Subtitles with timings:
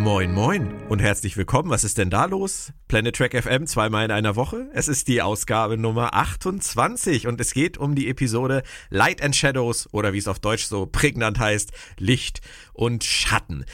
[0.00, 1.68] Moin, moin und herzlich willkommen.
[1.68, 2.72] Was ist denn da los?
[2.88, 4.70] Planet Track FM zweimal in einer Woche.
[4.72, 9.92] Es ist die Ausgabe Nummer 28 und es geht um die Episode Light and Shadows
[9.92, 12.40] oder wie es auf Deutsch so prägnant heißt, Licht
[12.72, 13.66] und Schatten.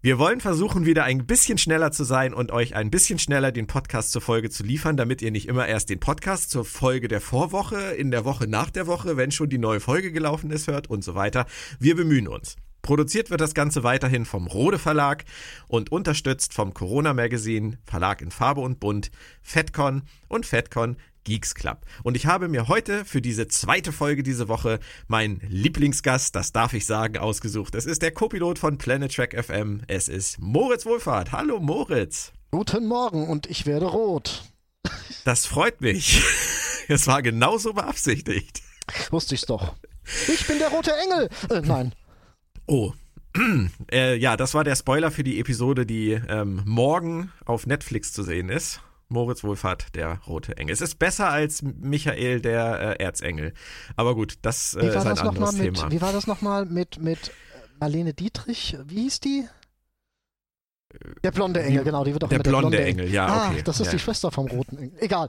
[0.00, 3.66] Wir wollen versuchen, wieder ein bisschen schneller zu sein und euch ein bisschen schneller den
[3.66, 7.20] Podcast zur Folge zu liefern, damit ihr nicht immer erst den Podcast zur Folge der
[7.20, 10.88] Vorwoche, in der Woche nach der Woche, wenn schon die neue Folge gelaufen ist, hört
[10.88, 11.44] und so weiter.
[11.78, 12.56] Wir bemühen uns.
[12.84, 15.24] Produziert wird das Ganze weiterhin vom Rode Verlag
[15.68, 19.10] und unterstützt vom Corona Magazine, Verlag in Farbe und Bunt,
[19.40, 21.78] FedCon und FedCon Geeks Club.
[22.02, 26.74] Und ich habe mir heute für diese zweite Folge diese Woche meinen Lieblingsgast, das darf
[26.74, 27.74] ich sagen, ausgesucht.
[27.74, 29.80] Es ist der Co-Pilot von Planet Track FM.
[29.86, 31.32] Es ist Moritz Wohlfahrt.
[31.32, 32.32] Hallo Moritz.
[32.50, 34.44] Guten Morgen und ich werde rot.
[35.24, 36.22] Das freut mich.
[36.86, 38.60] Es war genauso beabsichtigt.
[39.08, 39.74] Wusste ich's doch.
[40.28, 41.30] Ich bin der rote Engel.
[41.48, 41.94] Äh, nein.
[42.66, 42.92] Oh.
[43.92, 48.22] äh, ja, das war der Spoiler für die Episode, die ähm, morgen auf Netflix zu
[48.22, 48.80] sehen ist.
[49.08, 50.72] Moritz Wohlfahrt, der rote Engel.
[50.72, 53.52] Es ist besser als Michael, der äh, Erzengel.
[53.96, 55.90] Aber gut, das äh, ist ein anderes mit, Thema.
[55.90, 57.32] Wie war das nochmal mit, mit
[57.78, 58.76] Marlene Dietrich?
[58.86, 59.46] Wie hieß die?
[61.22, 63.62] Der blonde Engel, Die- genau, die wird doch der blonde blonde Engel, ja, ah, okay.
[63.64, 63.92] das ist ja.
[63.92, 64.98] die Schwester vom roten Engel.
[65.00, 65.28] Egal.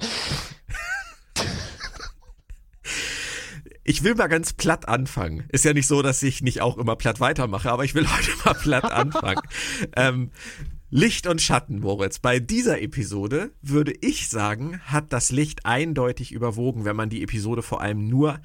[3.88, 5.45] Ich will mal ganz platt anfangen.
[5.50, 8.31] Ist ja nicht so, dass ich nicht auch immer platt weitermache, aber ich will heute
[8.44, 9.44] mal platt anfangen.
[9.95, 10.31] ähm,
[10.89, 12.17] Licht und Schatten, Moritz.
[12.17, 17.61] Bei dieser Episode würde ich sagen, hat das Licht eindeutig überwogen, wenn man die Episode
[17.61, 18.39] vor allem nur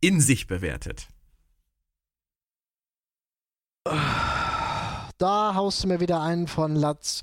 [0.00, 1.08] in sich bewertet.
[5.18, 7.20] Da haust du mir wieder einen von Latz.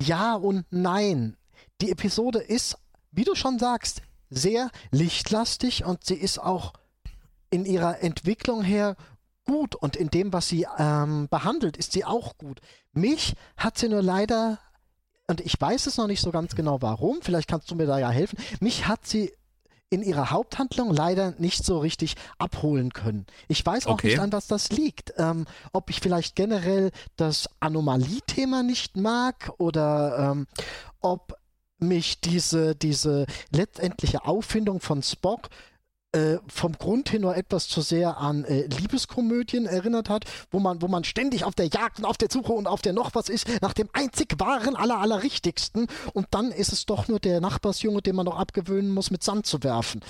[0.00, 1.36] Ja und nein.
[1.82, 2.78] Die Episode ist,
[3.10, 6.72] wie du schon sagst, sehr lichtlastig und sie ist auch
[7.50, 8.96] in ihrer Entwicklung her
[9.44, 12.60] gut und in dem, was sie ähm, behandelt, ist sie auch gut.
[12.92, 14.58] Mich hat sie nur leider,
[15.26, 17.98] und ich weiß es noch nicht so ganz genau warum, vielleicht kannst du mir da
[17.98, 19.32] ja helfen, mich hat sie
[19.92, 23.26] in ihrer Haupthandlung leider nicht so richtig abholen können.
[23.48, 24.08] Ich weiß auch Okay.
[24.08, 25.14] nicht, an was das liegt.
[25.16, 30.46] Ähm, ob ich vielleicht generell das Anomalie-Thema nicht mag oder ähm,
[31.00, 31.34] ob
[31.78, 35.48] mich diese, diese letztendliche Auffindung von Spock
[36.12, 40.82] äh, vom Grund her nur etwas zu sehr an äh, Liebeskomödien erinnert hat, wo man,
[40.82, 43.28] wo man ständig auf der Jagd und auf der Suche und auf der noch was
[43.28, 45.86] ist, nach dem einzig wahren, aller, allerrichtigsten.
[46.12, 49.46] Und dann ist es doch nur der Nachbarsjunge, den man noch abgewöhnen muss, mit Sand
[49.46, 50.00] zu werfen.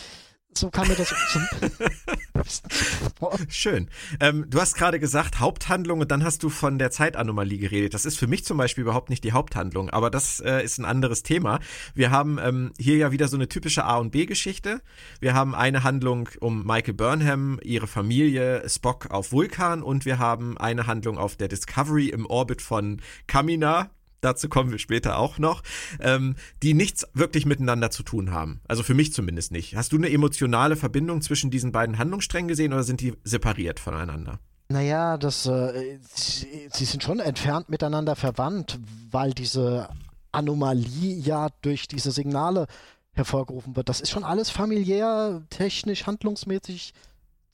[0.54, 1.14] So kann mir das.
[3.48, 3.88] Schön.
[4.18, 7.94] Ähm, du hast gerade gesagt Haupthandlung und dann hast du von der Zeitanomalie geredet.
[7.94, 10.84] Das ist für mich zum Beispiel überhaupt nicht die Haupthandlung, aber das äh, ist ein
[10.84, 11.60] anderes Thema.
[11.94, 14.82] Wir haben ähm, hier ja wieder so eine typische A- und B-Geschichte.
[15.20, 20.58] Wir haben eine Handlung um Michael Burnham, ihre Familie, Spock auf Vulkan und wir haben
[20.58, 23.90] eine Handlung auf der Discovery im Orbit von Kamina.
[24.20, 25.62] Dazu kommen wir später auch noch,
[26.00, 28.60] ähm, die nichts wirklich miteinander zu tun haben.
[28.68, 29.76] Also für mich zumindest nicht.
[29.76, 34.38] Hast du eine emotionale Verbindung zwischen diesen beiden Handlungssträngen gesehen oder sind die separiert voneinander?
[34.68, 38.78] Naja, das, äh, sie, sie sind schon entfernt miteinander verwandt,
[39.10, 39.88] weil diese
[40.32, 42.66] Anomalie ja durch diese Signale
[43.12, 43.88] hervorgerufen wird.
[43.88, 46.94] Das ist schon alles familiär, technisch, handlungsmäßig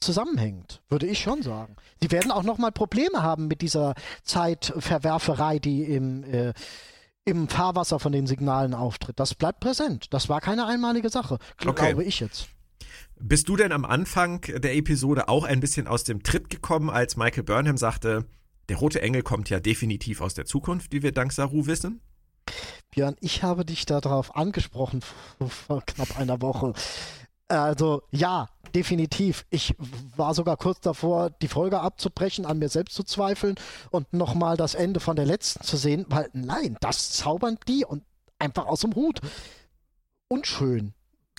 [0.00, 1.76] zusammenhängt, würde ich schon sagen.
[2.02, 6.52] Sie werden auch nochmal Probleme haben mit dieser Zeitverwerferei, die im, äh,
[7.24, 9.18] im Fahrwasser von den Signalen auftritt.
[9.18, 10.12] Das bleibt präsent.
[10.12, 11.88] Das war keine einmalige Sache, gl- Okay.
[11.88, 12.48] glaube ich jetzt.
[13.18, 17.16] Bist du denn am Anfang der Episode auch ein bisschen aus dem Tritt gekommen, als
[17.16, 18.26] Michael Burnham sagte,
[18.68, 22.00] der rote Engel kommt ja definitiv aus der Zukunft, wie wir dank Saru wissen?
[22.90, 26.74] Björn, ich habe dich darauf angesprochen vor, vor knapp einer Woche.
[27.48, 29.46] Also ja, definitiv.
[29.50, 29.74] Ich
[30.16, 33.54] war sogar kurz davor, die Folge abzubrechen, an mir selbst zu zweifeln
[33.90, 38.02] und nochmal das Ende von der letzten zu sehen, weil nein, das zaubern die und
[38.38, 39.20] einfach aus dem Hut.
[40.28, 40.92] Unschön.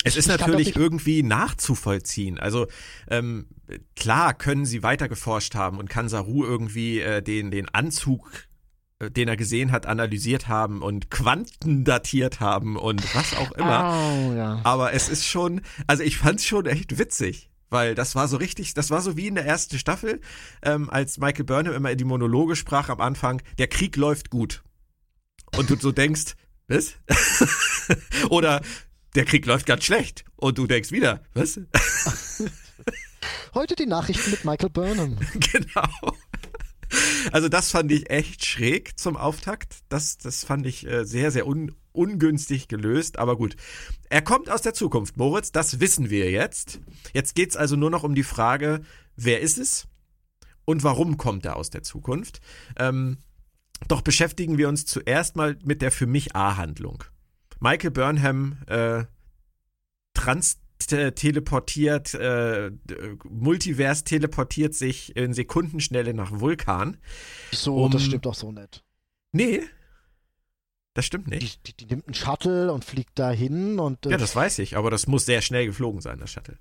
[0.04, 2.40] Es ist Ich natürlich irgendwie nachzuvollziehen.
[2.40, 2.68] Also
[3.10, 3.48] ähm,
[3.96, 8.47] klar können sie weiter geforscht haben und kann Saru irgendwie äh, den, den Anzug,
[9.00, 13.94] den er gesehen hat, analysiert haben und quantendatiert haben und was auch immer.
[13.94, 14.60] Oh, ja.
[14.64, 17.50] Aber es ist schon, also ich fand's schon echt witzig.
[17.70, 20.22] Weil das war so richtig, das war so wie in der ersten Staffel,
[20.64, 24.64] ähm, als Michael Burnham immer in die Monologe sprach am Anfang, der Krieg läuft gut.
[25.58, 26.36] Und du so denkst,
[26.70, 26.94] was?
[28.30, 28.62] Oder
[29.16, 30.24] der Krieg läuft ganz schlecht.
[30.38, 31.60] Und du denkst wieder, was?
[33.54, 35.18] Heute die Nachrichten mit Michael Burnham.
[35.34, 36.16] genau.
[37.32, 39.78] Also das fand ich echt schräg zum Auftakt.
[39.90, 43.20] Das, das fand ich äh, sehr, sehr un, ungünstig gelöst.
[43.20, 43.56] Aber gut,
[44.10, 45.52] er kommt aus der Zukunft, Moritz.
[45.52, 46.80] Das wissen wir jetzt.
[47.14, 48.82] Jetzt geht's also nur noch um die Frage,
[49.16, 49.88] wer ist es
[50.66, 52.40] und warum kommt er aus der Zukunft?
[52.78, 53.18] Ähm,
[53.88, 57.04] Doch beschäftigen wir uns zuerst mal mit der für mich A-Handlung.
[57.60, 59.06] Michael Burnham äh,
[60.14, 62.72] trans teleportiert, äh,
[63.30, 66.98] Multivers teleportiert sich in Sekundenschnelle nach Vulkan.
[67.52, 68.84] So, um, das stimmt doch so nicht.
[69.32, 69.64] Nee.
[70.94, 71.68] Das stimmt nicht.
[71.68, 74.06] Die, die, die nimmt einen Shuttle und fliegt dahin und.
[74.06, 76.58] Äh, ja, das weiß ich, aber das muss sehr schnell geflogen sein, das Shuttle.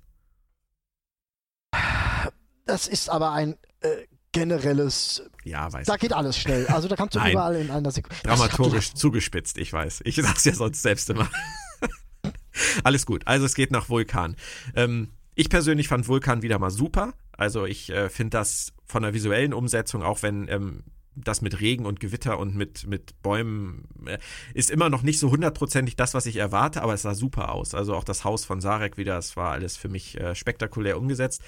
[2.65, 3.89] Das ist aber ein äh,
[4.31, 5.23] generelles.
[5.43, 6.01] Ja, weiß Da ich.
[6.01, 6.67] geht alles schnell.
[6.67, 7.31] Also da kannst du Nein.
[7.31, 8.17] überall in einer Sekunde.
[8.23, 10.01] Dramaturgisch zugespitzt, ich weiß.
[10.03, 11.29] Ich sag's ja sonst selbst immer.
[12.83, 13.25] Alles gut.
[13.25, 14.35] Also es geht nach Vulkan.
[14.75, 17.13] Ähm, ich persönlich fand Vulkan wieder mal super.
[17.33, 20.83] Also ich äh, finde das von der visuellen Umsetzung, auch wenn ähm,
[21.15, 24.17] das mit Regen und Gewitter und mit, mit Bäumen äh,
[24.53, 27.73] ist immer noch nicht so hundertprozentig das, was ich erwarte, aber es sah super aus.
[27.73, 31.41] Also auch das Haus von Sarek wieder, es war alles für mich äh, spektakulär umgesetzt.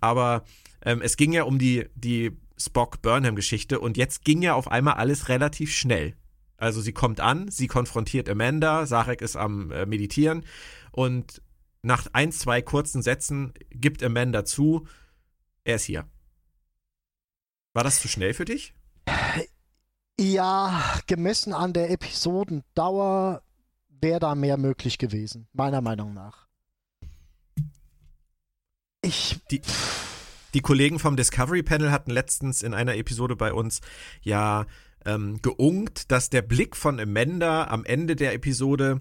[0.00, 0.44] Aber
[0.82, 5.28] ähm, es ging ja um die, die Spock-Burnham-Geschichte und jetzt ging ja auf einmal alles
[5.28, 6.14] relativ schnell.
[6.60, 10.44] Also sie kommt an, sie konfrontiert Amanda, Sarek ist am äh, Meditieren
[10.92, 11.42] und
[11.82, 14.86] nach ein, zwei kurzen Sätzen gibt Amanda zu,
[15.64, 16.06] er ist hier.
[17.72, 18.74] War das zu schnell für dich?
[20.20, 23.42] Ja, gemessen an der Episodendauer
[23.88, 26.46] wäre da mehr möglich gewesen, meiner Meinung nach.
[29.00, 29.40] Ich.
[29.50, 29.62] Die,
[30.52, 33.80] die Kollegen vom Discovery Panel hatten letztens in einer Episode bei uns
[34.20, 34.66] ja
[35.04, 39.00] ähm, geunkt, dass der Blick von Amanda am Ende der Episode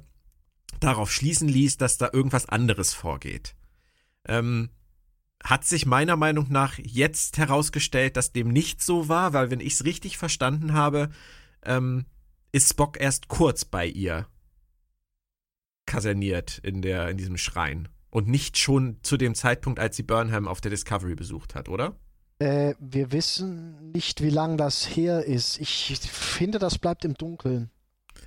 [0.80, 3.56] darauf schließen ließ, dass da irgendwas anderes vorgeht.
[4.28, 4.70] Ähm,
[5.44, 9.74] hat sich meiner Meinung nach jetzt herausgestellt, dass dem nicht so war, weil wenn ich
[9.74, 11.10] es richtig verstanden habe,
[11.64, 12.06] ähm,
[12.52, 14.28] ist Spock erst kurz bei ihr
[15.86, 20.48] kaserniert in der in diesem Schrein und nicht schon zu dem Zeitpunkt, als sie Burnham
[20.48, 21.96] auf der Discovery besucht hat, oder?
[22.40, 25.60] Äh, wir wissen nicht, wie lang das her ist.
[25.60, 27.70] Ich finde, das bleibt im Dunkeln.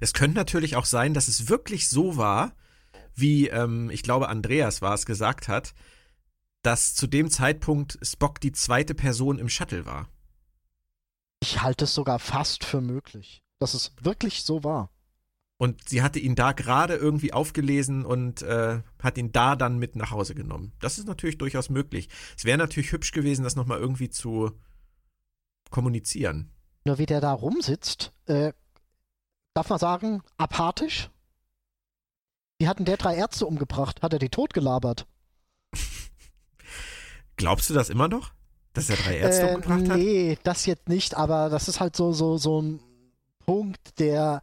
[0.00, 2.54] Es könnte natürlich auch sein, dass es wirklich so war,
[3.14, 5.74] wie ähm, ich glaube Andreas war es gesagt hat,
[6.62, 10.08] dass zu dem Zeitpunkt Spock die zweite Person im Shuttle war.
[11.42, 14.91] Ich halte es sogar fast für möglich, dass es wirklich so war.
[15.62, 19.94] Und sie hatte ihn da gerade irgendwie aufgelesen und äh, hat ihn da dann mit
[19.94, 20.72] nach Hause genommen.
[20.80, 22.08] Das ist natürlich durchaus möglich.
[22.36, 24.50] Es wäre natürlich hübsch gewesen, das nochmal irgendwie zu
[25.70, 26.50] kommunizieren.
[26.84, 28.52] Nur wie der da rumsitzt, äh,
[29.54, 31.10] darf man sagen, apathisch?
[32.58, 34.02] Wie hatten der drei Ärzte umgebracht?
[34.02, 35.06] Hat er die totgelabert?
[37.36, 38.32] Glaubst du das immer noch?
[38.72, 39.96] Dass er drei Ärzte äh, umgebracht hat?
[39.96, 42.80] Nee, das jetzt nicht, aber das ist halt so, so, so ein
[43.46, 44.42] Punkt, der,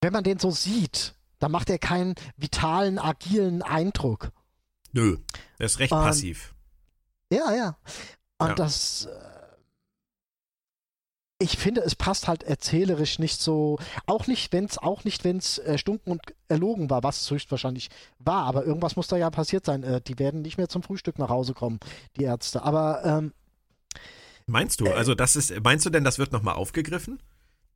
[0.00, 4.30] wenn man den so sieht, dann macht er keinen vitalen, agilen Eindruck.
[4.92, 5.18] Nö,
[5.58, 6.54] er ist recht Ähm, passiv.
[7.32, 7.76] Ja, ja.
[8.38, 8.54] Und Ja.
[8.54, 9.06] das.
[9.06, 9.10] äh,
[11.38, 13.78] Ich finde, es passt halt erzählerisch nicht so.
[14.06, 17.30] Auch nicht, wenn es auch nicht, wenn es äh, stunken und erlogen war, was es
[17.30, 18.44] höchstwahrscheinlich war.
[18.44, 19.82] Aber irgendwas muss da ja passiert sein.
[19.82, 21.78] Äh, die werden nicht mehr zum Frühstück nach Hause kommen,
[22.16, 22.62] die Ärzte.
[22.62, 23.34] Aber ähm,
[24.46, 24.86] Meinst du?
[24.86, 27.20] äh, Also das ist, meinst du denn, das wird nochmal aufgegriffen?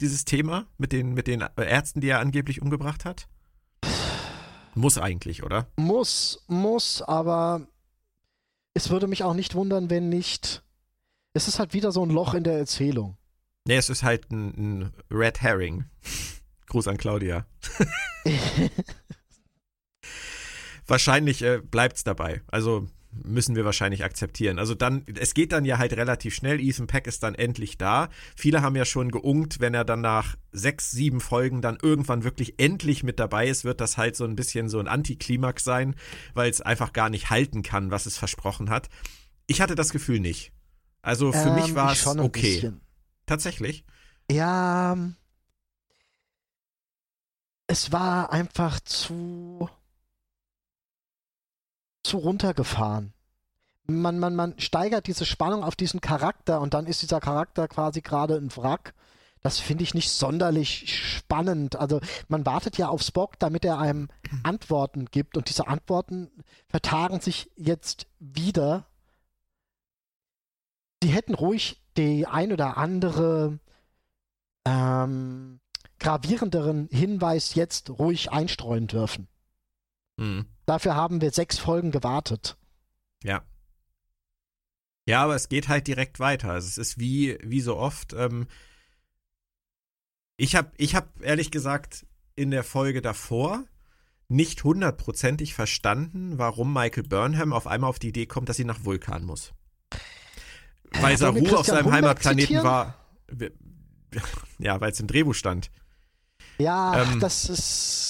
[0.01, 3.29] Dieses Thema mit den, mit den Ärzten, die er angeblich umgebracht hat?
[4.75, 5.67] Muss eigentlich, oder?
[5.77, 7.67] muss, muss, aber
[8.73, 10.63] es würde mich auch nicht wundern, wenn nicht.
[11.35, 13.17] Es ist halt wieder so ein Loch in der Erzählung.
[13.67, 15.85] Nee, es ist halt ein, ein Red Herring.
[16.67, 17.47] Gruß an Claudia.
[20.87, 22.43] Wahrscheinlich äh, bleibt's dabei.
[22.47, 24.59] Also müssen wir wahrscheinlich akzeptieren.
[24.59, 26.61] Also dann, es geht dann ja halt relativ schnell.
[26.61, 28.09] Ethan Peck ist dann endlich da.
[28.37, 32.55] Viele haben ja schon geunkt, wenn er dann nach sechs, sieben Folgen dann irgendwann wirklich
[32.59, 35.97] endlich mit dabei ist, wird das halt so ein bisschen so ein Antiklimax sein,
[36.35, 38.89] weil es einfach gar nicht halten kann, was es versprochen hat.
[39.47, 40.53] Ich hatte das Gefühl nicht.
[41.03, 42.55] Also für mich Ähm, war ich es okay.
[42.55, 42.81] bisschen.
[43.27, 43.85] Tatsächlich.
[44.31, 44.97] Ja,
[47.67, 49.69] es war einfach zu
[52.03, 53.13] zu runtergefahren.
[53.87, 58.01] Man, man, man steigert diese Spannung auf diesen Charakter und dann ist dieser Charakter quasi
[58.01, 58.95] gerade ein Wrack.
[59.43, 61.77] Das finde ich nicht sonderlich spannend.
[61.77, 64.09] Also man wartet ja auf Spock, damit er einem
[64.43, 66.31] Antworten gibt und diese Antworten
[66.69, 68.87] vertagen sich jetzt wieder.
[71.03, 73.59] Die hätten ruhig die ein oder andere
[74.67, 75.61] ähm,
[75.99, 79.29] gravierenderen Hinweis jetzt ruhig einstreuen dürfen.
[80.17, 80.47] Mhm.
[80.71, 82.57] Dafür haben wir sechs Folgen gewartet.
[83.25, 83.43] Ja.
[85.05, 86.53] Ja, aber es geht halt direkt weiter.
[86.53, 88.13] Also es ist wie, wie so oft.
[88.13, 88.47] Ähm,
[90.37, 93.65] ich habe ich hab ehrlich gesagt in der Folge davor
[94.29, 98.85] nicht hundertprozentig verstanden, warum Michael Burnham auf einmal auf die Idee kommt, dass sie nach
[98.85, 99.53] Vulkan muss.
[101.01, 102.65] Weil wir Saru auf seinem Humberg Heimatplaneten zitieren?
[102.65, 102.95] war.
[104.61, 105.73] ja, weil es im Drehbuch stand.
[106.59, 108.10] Ja, ähm, das ist.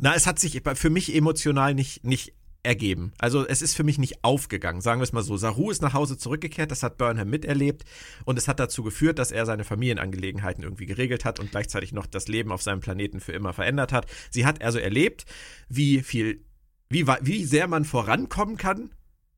[0.00, 3.12] Na, es hat sich für mich emotional nicht, nicht ergeben.
[3.18, 5.36] Also es ist für mich nicht aufgegangen, sagen wir es mal so.
[5.36, 7.84] Saru ist nach Hause zurückgekehrt, das hat Burnham miterlebt
[8.24, 12.06] und es hat dazu geführt, dass er seine Familienangelegenheiten irgendwie geregelt hat und gleichzeitig noch
[12.06, 14.06] das Leben auf seinem Planeten für immer verändert hat.
[14.30, 15.24] Sie hat also erlebt,
[15.68, 16.44] wie viel,
[16.88, 18.90] wie, wie sehr man vorankommen kann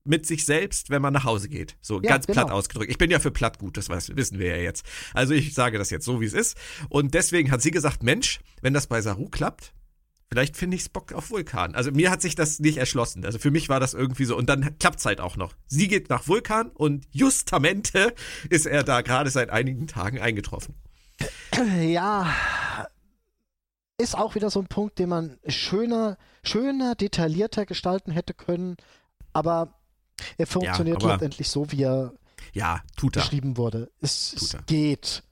[0.05, 1.77] mit sich selbst, wenn man nach Hause geht.
[1.81, 2.43] So ja, ganz genau.
[2.43, 2.91] platt ausgedrückt.
[2.91, 4.85] Ich bin ja für platt gut, das weiß, wissen wir ja jetzt.
[5.15, 6.57] Also ich sage das jetzt so, wie es ist.
[6.89, 9.73] Und deswegen hat sie gesagt, Mensch, wenn das bei Saru klappt,
[10.33, 11.75] Vielleicht finde ich Spock auf Vulkan.
[11.75, 13.23] Also mir hat sich das nicht erschlossen.
[13.27, 14.35] Also für mich war das irgendwie so.
[14.35, 15.55] Und dann klappt es halt auch noch.
[15.67, 18.15] Sie geht nach Vulkan und justamente
[18.49, 20.75] ist er da gerade seit einigen Tagen eingetroffen.
[21.83, 22.35] Ja,
[23.99, 28.79] ist auch wieder so ein Punkt, den man schöner, schöner, detaillierter gestalten hätte können.
[29.35, 29.83] Aber
[30.39, 32.15] er funktioniert ja, aber, letztendlich so, wie er
[32.55, 33.21] ja, tut er.
[33.21, 33.91] geschrieben wurde.
[34.01, 35.25] Es, es geht.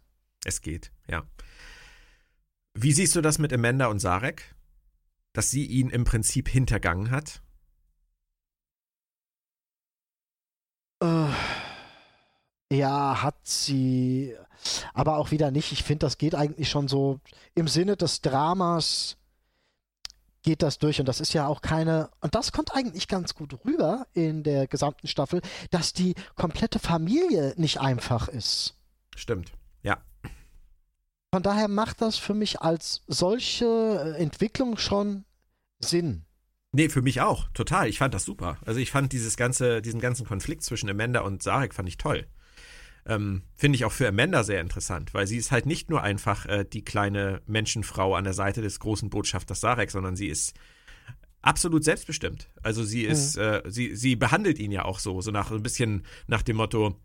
[0.44, 1.22] Es geht, ja.
[2.74, 4.54] Wie siehst du das mit Amanda und Sarek?
[5.32, 7.42] Dass sie ihn im Prinzip hintergangen hat?
[11.02, 11.28] Äh,
[12.72, 14.36] ja, hat sie,
[14.92, 15.72] aber auch wieder nicht.
[15.72, 17.20] Ich finde, das geht eigentlich schon so
[17.54, 19.16] im Sinne des Dramas
[20.42, 23.58] geht das durch und das ist ja auch keine und das kommt eigentlich ganz gut
[23.64, 28.74] rüber in der gesamten Staffel, dass die komplette Familie nicht einfach ist.
[29.14, 29.52] Stimmt.
[31.32, 35.24] Von daher macht das für mich als solche äh, Entwicklung schon
[35.78, 36.24] Sinn.
[36.72, 37.88] Nee, für mich auch, total.
[37.88, 38.58] Ich fand das super.
[38.64, 42.26] Also ich fand dieses ganze, diesen ganzen Konflikt zwischen Amanda und Sarek fand ich toll.
[43.06, 46.46] Ähm, Finde ich auch für Amanda sehr interessant, weil sie ist halt nicht nur einfach
[46.46, 50.54] äh, die kleine Menschenfrau an der Seite des großen Botschafters Sarek, sondern sie ist
[51.42, 52.50] absolut selbstbestimmt.
[52.62, 53.42] Also sie ist, mhm.
[53.42, 56.56] äh, sie, sie behandelt ihn ja auch so, so nach so ein bisschen nach dem
[56.56, 56.96] Motto,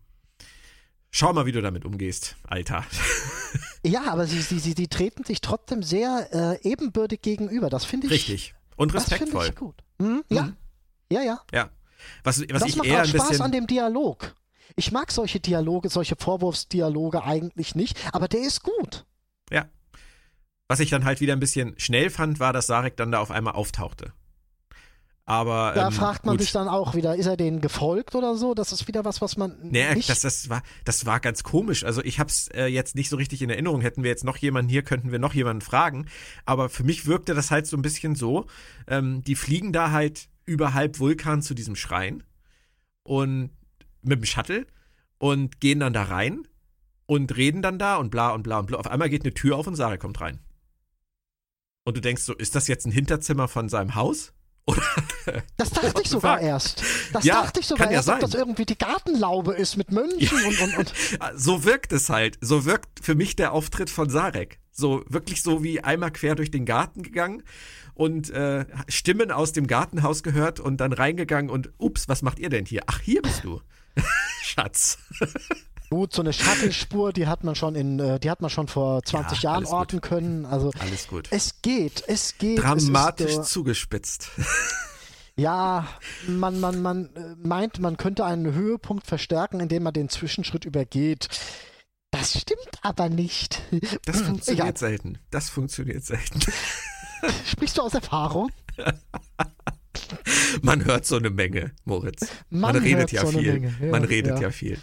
[1.17, 2.83] Schau mal, wie du damit umgehst, Alter.
[3.85, 7.69] Ja, aber sie, sie, sie, sie treten sich trotzdem sehr äh, ebenbürtig gegenüber.
[7.69, 8.13] Das finde ich.
[8.13, 8.55] Richtig.
[8.75, 9.41] Und respektvoll.
[9.41, 9.83] Das ich gut.
[10.01, 10.23] Hm?
[10.29, 10.43] Ja.
[10.43, 10.57] Mhm.
[11.11, 11.41] Ja, ja.
[11.53, 11.69] Ja.
[12.23, 14.35] Was, was das ich macht eher auch Spaß an dem Dialog.
[14.75, 19.05] Ich mag solche Dialoge, solche Vorwurfsdialoge eigentlich nicht, aber der ist gut.
[19.51, 19.69] Ja.
[20.67, 23.31] Was ich dann halt wieder ein bisschen schnell fand, war, dass Sarek dann da auf
[23.31, 24.13] einmal auftauchte.
[25.27, 26.41] Aber da ähm, fragt man gut.
[26.41, 28.53] sich dann auch wieder, ist er denen gefolgt oder so?
[28.53, 30.07] Das ist wieder was, was man nee, nicht.
[30.07, 31.83] Das, das war, das war ganz komisch.
[31.83, 33.81] Also ich habe es äh, jetzt nicht so richtig in Erinnerung.
[33.81, 36.05] Hätten wir jetzt noch jemanden hier, könnten wir noch jemanden fragen.
[36.45, 38.45] Aber für mich wirkte das halt so ein bisschen so.
[38.87, 42.23] Ähm, die fliegen da halt über halb Vulkan zu diesem Schrein
[43.01, 43.49] und
[44.03, 44.67] mit dem Shuttle
[45.17, 46.47] und gehen dann da rein
[47.07, 48.77] und reden dann da und bla und bla und bla.
[48.77, 50.39] Auf einmal geht eine Tür auf und Sarah kommt rein.
[51.83, 54.33] Und du denkst so, ist das jetzt ein Hinterzimmer von seinem Haus?
[54.67, 54.81] Oder
[55.57, 56.81] das dachte ich sogar erst.
[57.13, 60.19] Das ja, dachte ich sogar erst, ja dass das irgendwie die Gartenlaube ist mit Mönchen
[60.19, 60.47] ja.
[60.47, 60.93] und, und, und.
[61.35, 62.37] So wirkt es halt.
[62.41, 64.59] So wirkt für mich der Auftritt von Sarek.
[64.71, 67.43] So wirklich so wie einmal quer durch den Garten gegangen
[67.93, 72.49] und äh, Stimmen aus dem Gartenhaus gehört und dann reingegangen und ups, was macht ihr
[72.49, 72.83] denn hier?
[72.87, 73.61] Ach, hier bist du.
[74.41, 74.97] Schatz.
[75.89, 79.03] Gut, so eine Shuttle-Spur, die hat man schon in, äh, die hat man schon vor
[79.03, 80.09] 20 ja, Jahren orten gut.
[80.09, 80.45] können.
[80.45, 81.27] Also alles gut.
[81.31, 82.59] Es geht, es geht.
[82.59, 84.29] Dramatisch ist, äh, zugespitzt.
[85.37, 85.85] Ja,
[86.27, 91.27] man, man, man äh, meint, man könnte einen Höhepunkt verstärken, indem man den Zwischenschritt übergeht.
[92.09, 93.61] Das stimmt aber nicht.
[94.05, 94.77] Das funktioniert ja.
[94.77, 95.19] selten.
[95.31, 96.39] Das funktioniert selten.
[97.45, 98.49] Sprichst du aus Erfahrung?
[100.61, 102.27] Man hört so eine Menge, Moritz.
[102.49, 103.63] Man, Man redet ja so viel.
[103.63, 104.77] Ja, Man redet ja, ja viel.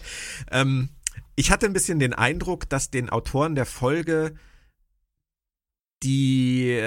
[0.50, 0.90] Ähm,
[1.36, 4.34] ich hatte ein bisschen den Eindruck, dass den Autoren der Folge
[6.02, 6.80] die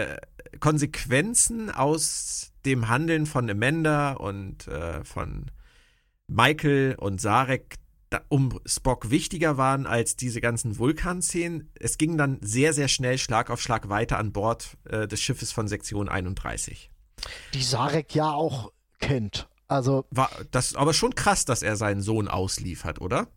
[0.60, 5.52] Konsequenzen aus dem Handeln von Amanda und äh, von
[6.28, 7.76] Michael und Sarek
[8.30, 11.72] um Spock wichtiger waren als diese ganzen Vulkanszenen.
[11.80, 15.52] Es ging dann sehr, sehr schnell Schlag auf Schlag weiter an Bord äh, des Schiffes
[15.52, 16.92] von Sektion 31
[17.54, 19.48] die Sarek ja auch kennt.
[19.68, 23.28] Also war das aber schon krass, dass er seinen Sohn ausliefert, oder?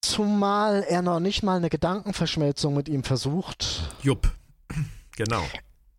[0.00, 3.94] Zumal er noch nicht mal eine Gedankenverschmelzung mit ihm versucht.
[4.02, 4.30] Jupp,
[5.16, 5.42] genau.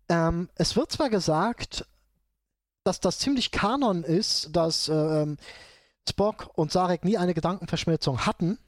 [0.10, 1.86] Ähm, es wird zwar gesagt,
[2.84, 5.38] dass das ziemlich Kanon ist, dass ähm,
[6.08, 8.60] Spock und Sarek nie eine Gedankenverschmelzung hatten.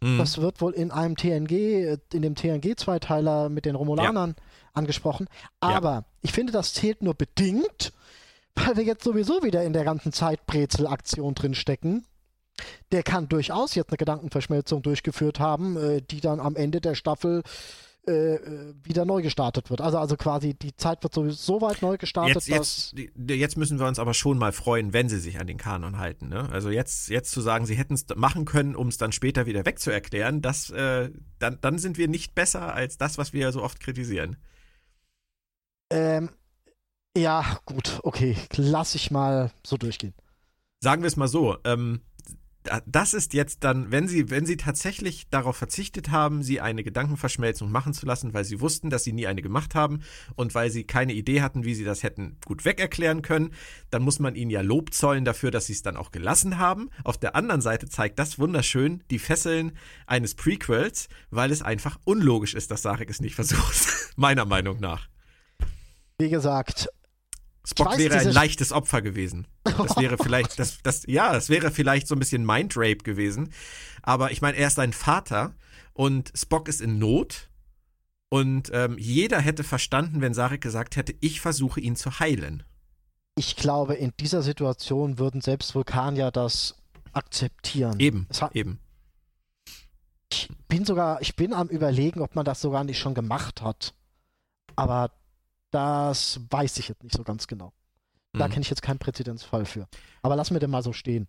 [0.00, 0.18] Mhm.
[0.18, 5.26] Das wird wohl in einem TNG, in dem TNG-Zweiteiler mit den Romulanern ja angesprochen.
[5.60, 6.04] Aber ja.
[6.20, 7.92] ich finde, das zählt nur bedingt,
[8.54, 12.06] weil wir jetzt sowieso wieder in der ganzen Zeitbrezel-Aktion drin stecken.
[12.92, 17.42] Der kann durchaus jetzt eine Gedankenverschmelzung durchgeführt haben, äh, die dann am Ende der Staffel
[18.04, 19.80] äh, äh, wieder neu gestartet wird.
[19.80, 22.94] Also, also quasi die Zeit wird sowieso so weit neu gestartet, jetzt, dass.
[22.96, 25.98] Jetzt, jetzt müssen wir uns aber schon mal freuen, wenn sie sich an den Kanon
[25.98, 26.28] halten.
[26.28, 26.48] Ne?
[26.50, 29.64] Also jetzt, jetzt zu sagen, sie hätten es machen können, um es dann später wieder
[29.64, 33.78] wegzuerklären, das, äh, dann, dann sind wir nicht besser als das, was wir so oft
[33.78, 34.36] kritisieren.
[35.92, 36.30] Ähm,
[37.16, 38.36] ja, gut, okay.
[38.56, 40.14] Lass ich mal so durchgehen.
[40.80, 42.00] Sagen wir es mal so, ähm,
[42.86, 47.70] das ist jetzt dann, wenn sie, wenn sie tatsächlich darauf verzichtet haben, sie eine Gedankenverschmelzung
[47.70, 50.02] machen zu lassen, weil sie wussten, dass sie nie eine gemacht haben
[50.36, 53.50] und weil sie keine Idee hatten, wie sie das hätten gut wegerklären können,
[53.90, 56.88] dann muss man ihnen ja Lob zollen dafür, dass sie es dann auch gelassen haben.
[57.04, 59.72] Auf der anderen Seite zeigt das wunderschön die Fesseln
[60.06, 64.12] eines Prequels, weil es einfach unlogisch ist, dass Sarek es nicht versucht.
[64.16, 65.11] Meiner Meinung nach.
[66.18, 66.88] Wie gesagt,
[67.64, 69.46] Spock weiß, wäre ein leichtes Opfer gewesen.
[69.64, 73.52] Das wäre vielleicht, das, das, ja, das wäre vielleicht so ein bisschen Mindrape gewesen.
[74.02, 75.54] Aber ich meine, er ist ein Vater
[75.92, 77.48] und Spock ist in Not.
[78.28, 82.62] Und ähm, jeder hätte verstanden, wenn Sarek gesagt hätte, ich versuche ihn zu heilen.
[83.36, 86.76] Ich glaube, in dieser Situation würden selbst Vulkanier das
[87.12, 88.00] akzeptieren.
[88.00, 88.80] Eben, eben.
[90.32, 93.94] Ich bin sogar, ich bin am überlegen, ob man das sogar nicht schon gemacht hat.
[94.76, 95.10] Aber
[95.72, 97.72] das weiß ich jetzt nicht so ganz genau.
[98.34, 98.52] Da mhm.
[98.52, 99.86] kenne ich jetzt keinen Präzedenzfall für.
[100.22, 101.26] Aber lassen wir den mal so stehen.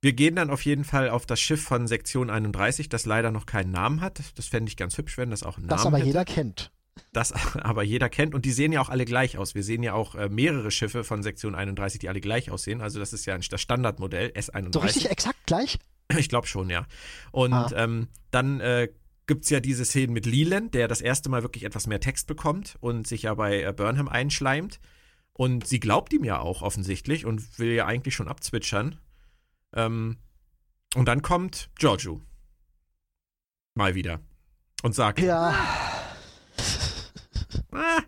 [0.00, 3.44] Wir gehen dann auf jeden Fall auf das Schiff von Sektion 31, das leider noch
[3.44, 4.20] keinen Namen hat.
[4.36, 6.06] Das fände ich ganz hübsch, wenn das auch einen das Namen Das aber hätte.
[6.06, 6.70] jeder kennt.
[7.12, 8.34] Das aber jeder kennt.
[8.34, 9.54] Und die sehen ja auch alle gleich aus.
[9.54, 12.80] Wir sehen ja auch äh, mehrere Schiffe von Sektion 31, die alle gleich aussehen.
[12.80, 14.72] Also das ist ja das Standardmodell S31.
[14.72, 15.78] So richtig exakt gleich?
[16.16, 16.86] Ich glaube schon, ja.
[17.32, 17.70] Und ah.
[17.74, 18.88] ähm, dann äh,
[19.26, 22.26] gibt es ja diese Szenen mit Leland, der das erste Mal wirklich etwas mehr Text
[22.26, 24.80] bekommt und sich ja bei äh, Burnham einschleimt.
[25.32, 28.98] Und sie glaubt ihm ja auch offensichtlich und will ja eigentlich schon abzwitschern.
[29.74, 30.16] Ähm,
[30.94, 32.22] und dann kommt Giorgio.
[33.74, 34.20] Mal wieder.
[34.82, 35.54] Und sagt: Ja.
[37.72, 38.02] Ah,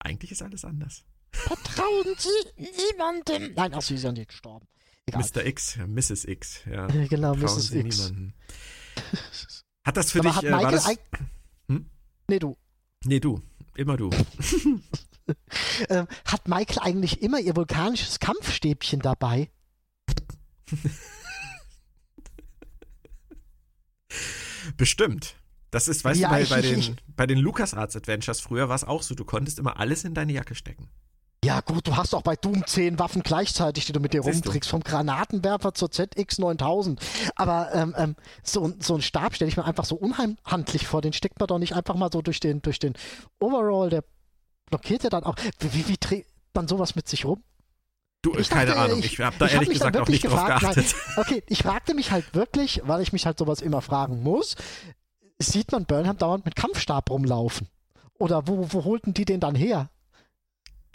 [0.00, 1.04] eigentlich ist alles anders.
[1.32, 3.54] Vertrauen Sie niemandem.
[3.54, 4.66] Nein, ach, sie ist ja nicht gestorben.
[5.06, 5.22] Egal.
[5.22, 5.46] Mr.
[5.46, 6.24] X, Mrs.
[6.26, 6.86] X, ja.
[6.86, 7.68] Genau, Vertrauen Mrs.
[7.68, 7.98] Sie X.
[7.98, 8.34] Niemanden.
[9.84, 10.36] Hat das für Aber dich.
[10.36, 10.88] Hat Michael äh, war das,
[11.68, 11.86] hm?
[12.28, 12.56] Nee, du.
[13.04, 13.40] Nee, du.
[13.74, 14.10] Immer du.
[15.88, 19.50] ähm, hat Michael eigentlich immer ihr vulkanisches Kampfstäbchen dabei?
[24.76, 25.36] Bestimmt.
[25.70, 28.68] Das ist, weißt ja, du, bei, ich, bei, den, ich, bei den LucasArts Adventures früher
[28.68, 30.88] war es auch so, du konntest immer alles in deine Jacke stecken.
[31.48, 34.44] Ja, gut, du hast auch bei Doom 10 Waffen gleichzeitig, die du mit dir Siehst
[34.44, 34.72] rumträgst, du?
[34.72, 36.98] vom Granatenwerfer zur ZX9000.
[37.36, 41.00] Aber ähm, ähm, so, so ein Stab stelle ich mir einfach so unheimlich vor.
[41.00, 42.92] Den steckt man doch nicht einfach mal so durch den, durch den
[43.40, 44.04] Overall, der
[44.66, 45.36] blockiert ja dann auch.
[45.58, 47.42] Wie, wie, wie trägt man sowas mit sich rum?
[48.20, 50.62] Du, ich keine dachte, Ahnung, ich, ich habe da ehrlich hab gesagt auch nicht gefragt,
[50.62, 50.94] drauf geachtet.
[51.16, 54.54] Nein, okay, ich fragte mich halt wirklich, weil ich mich halt sowas immer fragen muss,
[55.38, 57.68] sieht man Burnham dauernd mit Kampfstab rumlaufen?
[58.18, 59.88] Oder wo, wo holten die den dann her?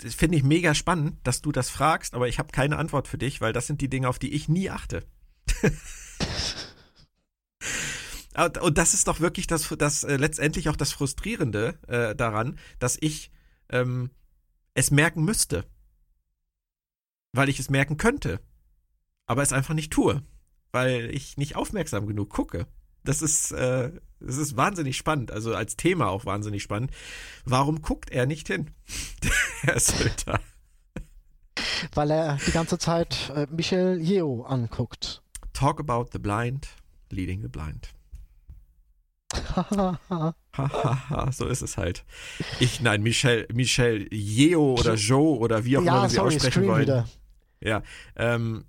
[0.03, 3.41] Finde ich mega spannend, dass du das fragst, aber ich habe keine Antwort für dich,
[3.41, 5.05] weil das sind die Dinge, auf die ich nie achte.
[8.61, 12.97] Und das ist doch wirklich das, das äh, letztendlich auch das Frustrierende äh, daran, dass
[12.99, 13.31] ich
[13.69, 14.09] ähm,
[14.73, 15.65] es merken müsste.
[17.31, 18.39] Weil ich es merken könnte.
[19.27, 20.23] Aber es einfach nicht tue.
[20.71, 22.67] Weil ich nicht aufmerksam genug gucke.
[23.03, 26.91] Das ist, äh, das ist wahnsinnig spannend, also als Thema auch wahnsinnig spannend.
[27.45, 28.71] Warum guckt er nicht hin,
[29.61, 30.39] Herr Sölder?
[31.93, 35.21] Weil er die ganze Zeit äh, Michel Yeo anguckt.
[35.51, 36.67] Talk about the blind,
[37.09, 37.93] leading the blind.
[41.31, 42.05] so ist es halt.
[42.59, 46.81] Ich, nein, Michel, Michel Yeo oder Joe oder wie auch immer sie sorry, aussprechen wollen.
[46.83, 47.07] Wieder.
[47.61, 47.81] Ja,
[48.15, 48.65] ähm,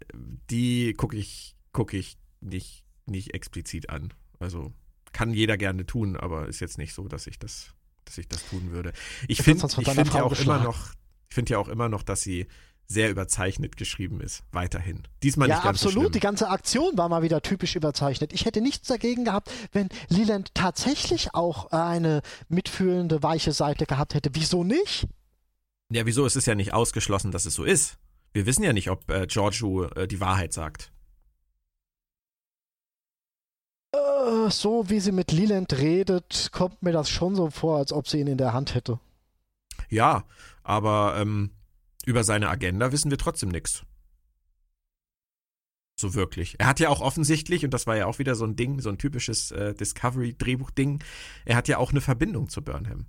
[0.51, 4.13] die gucke ich, gucke ich nicht, nicht explizit an.
[4.39, 4.73] Also
[5.13, 8.47] kann jeder gerne tun, aber ist jetzt nicht so, dass ich das, dass ich das
[8.49, 8.93] tun würde.
[9.29, 10.93] Ich finde ich find ja auch immer noch,
[11.29, 12.47] ich finde ja auch immer noch, dass sie
[12.87, 14.43] sehr überzeichnet geschrieben ist.
[14.53, 15.05] Weiterhin.
[15.23, 16.05] Diesmal ja, nicht ganz absolut.
[16.05, 18.33] So die ganze Aktion war mal wieder typisch überzeichnet.
[18.33, 24.31] Ich hätte nichts dagegen gehabt, wenn Leland tatsächlich auch eine mitfühlende, weiche Seite gehabt hätte.
[24.35, 25.07] Wieso nicht?
[25.91, 26.27] Ja, wieso?
[26.27, 27.99] Es ist ja nicht ausgeschlossen, dass es so ist.
[28.33, 30.93] Wir wissen ja nicht, ob äh, Giorgio äh, die Wahrheit sagt.
[33.95, 38.09] Äh, so wie sie mit Leland redet, kommt mir das schon so vor, als ob
[38.09, 38.99] sie ihn in der Hand hätte.
[39.89, 40.25] Ja,
[40.63, 41.51] aber ähm,
[42.07, 43.85] über seine Agenda wissen wir trotzdem nichts.
[45.97, 46.57] So wirklich.
[46.59, 48.89] Er hat ja auch offensichtlich, und das war ja auch wieder so ein Ding, so
[48.89, 51.03] ein typisches äh, Discovery-Drehbuch-Ding,
[51.45, 53.07] er hat ja auch eine Verbindung zu Burnham.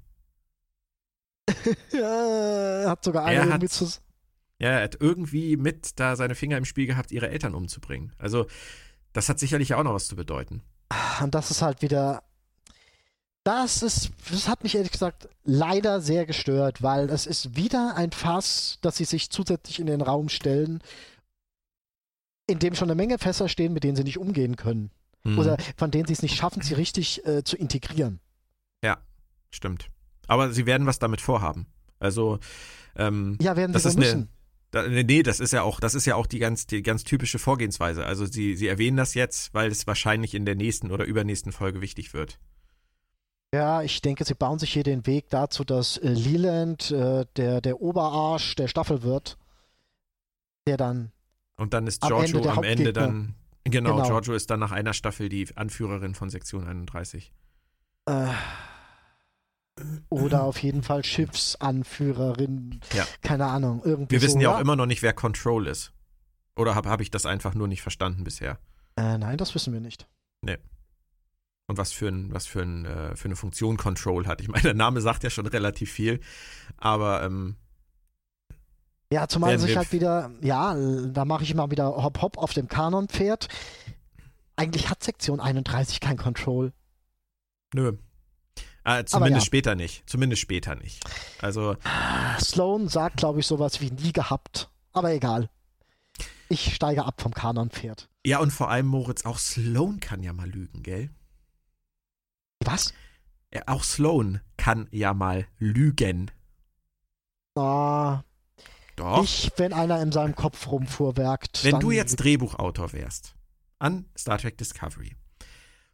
[1.91, 3.85] ja, er hat sogar eine irgendwie zu.
[4.59, 8.13] Ja, er hat irgendwie mit da seine Finger im Spiel gehabt, ihre Eltern umzubringen.
[8.17, 8.45] Also,
[9.13, 10.61] das hat sicherlich auch noch was zu bedeuten.
[11.21, 12.23] Und das ist halt wieder.
[13.43, 18.11] Das ist, das hat mich ehrlich gesagt leider sehr gestört, weil es ist wieder ein
[18.11, 20.81] Fass, das sie sich zusätzlich in den Raum stellen,
[22.47, 24.89] in dem schon eine Menge Fässer stehen, mit denen sie nicht umgehen können.
[25.23, 25.37] Hm.
[25.37, 28.19] Oder von denen sie es nicht schaffen, sie richtig äh, zu integrieren.
[28.83, 28.97] Ja,
[29.51, 29.89] stimmt.
[30.27, 31.67] Aber sie werden was damit vorhaben.
[31.99, 32.39] Also,
[32.95, 34.29] ähm, Ja, werden sie das ist eine, müssen.
[34.75, 37.39] Da, nee, das ist ja auch, das ist ja auch die ganz, die ganz typische
[37.39, 38.05] Vorgehensweise.
[38.05, 41.79] Also sie, sie erwähnen das jetzt, weil es wahrscheinlich in der nächsten oder übernächsten Folge
[41.79, 42.39] wichtig wird.
[43.53, 47.61] Ja, ich denke, sie bauen sich hier den Weg dazu, dass äh, Leland äh, der,
[47.61, 49.37] der Oberarsch der Staffel wird,
[50.67, 51.13] der dann
[51.55, 54.07] Und dann ist Am Giorgio Ende der am Ende dann, genau, Genau.
[54.07, 57.31] Giorgio ist dann nach einer Staffel die Anführerin von Sektion 31.
[58.07, 58.27] äh,
[60.09, 63.05] oder auf jeden Fall Schiffsanführerin, Ja.
[63.21, 65.91] keine Ahnung, irgendwie Wir so, wissen ja auch immer noch nicht, wer Control ist.
[66.55, 68.57] Oder habe hab ich das einfach nur nicht verstanden bisher?
[68.95, 70.07] Äh, nein, das wissen wir nicht.
[71.67, 74.39] Und was für, ein, was für, ein, äh, für eine Funktion Control hat.
[74.39, 76.19] Ich meine, der Name sagt ja schon relativ viel,
[76.77, 77.55] aber ähm,
[79.11, 80.75] Ja, zumal sich halt wieder, ja,
[81.07, 83.47] da mache ich mal wieder Hopp Hopp auf dem Kanon-Pferd.
[84.55, 86.71] Eigentlich hat Sektion 31 kein Control.
[87.73, 87.93] nö.
[88.85, 89.47] Äh, zumindest ja.
[89.47, 90.07] später nicht.
[90.07, 91.03] Zumindest später nicht.
[91.41, 91.75] Also,
[92.39, 94.69] Sloan sagt, glaube ich, sowas wie nie gehabt.
[94.93, 95.49] Aber egal.
[96.49, 98.07] Ich steige ab vom Kanon-Pferd.
[98.23, 101.09] ja, und vor allem, Moritz, auch Sloan kann ja mal lügen, gell?
[102.63, 102.93] Was?
[103.53, 106.29] Ja, auch Sloan kann ja mal lügen.
[107.55, 108.21] Ah,
[108.95, 109.23] Doch.
[109.23, 111.63] ich, wenn einer in seinem Kopf rumfuhrwerkt.
[111.63, 113.35] Wenn du jetzt Drehbuchautor wärst
[113.79, 115.15] an Star Trek Discovery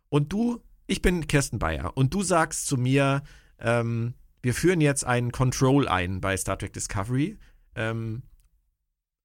[0.10, 3.24] und du, ich bin Kirsten Bayer und du sagst zu mir,
[3.60, 7.38] ähm, wir führen jetzt einen Control ein bei Star Trek Discovery
[7.76, 8.24] ähm,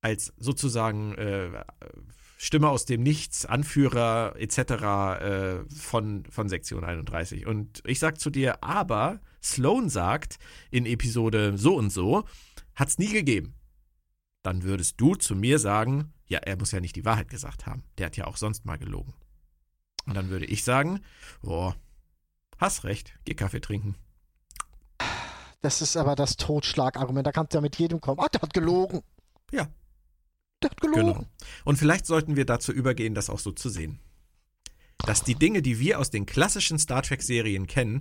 [0.01, 1.65] als sozusagen äh,
[2.39, 4.59] Stimme aus dem Nichts, Anführer etc.
[4.59, 7.47] Äh, von, von Sektion 31.
[7.47, 10.39] Und ich sag zu dir, aber Sloan sagt
[10.71, 12.25] in Episode so und so,
[12.75, 13.57] hat's nie gegeben
[14.47, 17.83] dann würdest du zu mir sagen, ja, er muss ja nicht die Wahrheit gesagt haben.
[17.99, 19.13] Der hat ja auch sonst mal gelogen.
[20.07, 21.01] Und dann würde ich sagen,
[21.43, 21.73] oh,
[22.59, 23.97] hast recht, geh Kaffee trinken.
[25.63, 27.27] Das ist aber das Totschlagargument.
[27.27, 28.21] Da kannst du ja mit jedem kommen.
[28.23, 29.03] Ach, der hat gelogen.
[29.51, 29.69] Ja.
[30.63, 31.13] Der hat gelogen.
[31.13, 31.27] Genau.
[31.65, 33.99] Und vielleicht sollten wir dazu übergehen, das auch so zu sehen.
[34.99, 38.01] Dass die Dinge, die wir aus den klassischen Star Trek-Serien kennen,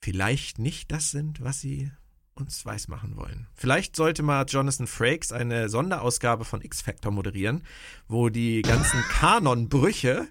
[0.00, 1.90] vielleicht nicht das sind, was sie
[2.34, 3.48] uns weismachen wollen.
[3.54, 7.64] Vielleicht sollte mal Jonathan Frakes eine Sonderausgabe von X-Factor moderieren,
[8.08, 10.28] wo die ganzen Kanonbrüche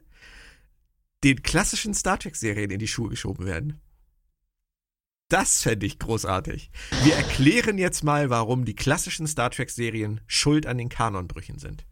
[1.24, 3.82] den klassischen Star Trek-Serien in die Schuhe geschoben werden.
[5.30, 6.72] Das fände ich großartig.
[7.04, 11.86] Wir erklären jetzt mal, warum die klassischen Star Trek-Serien schuld an den Kanonbrüchen sind.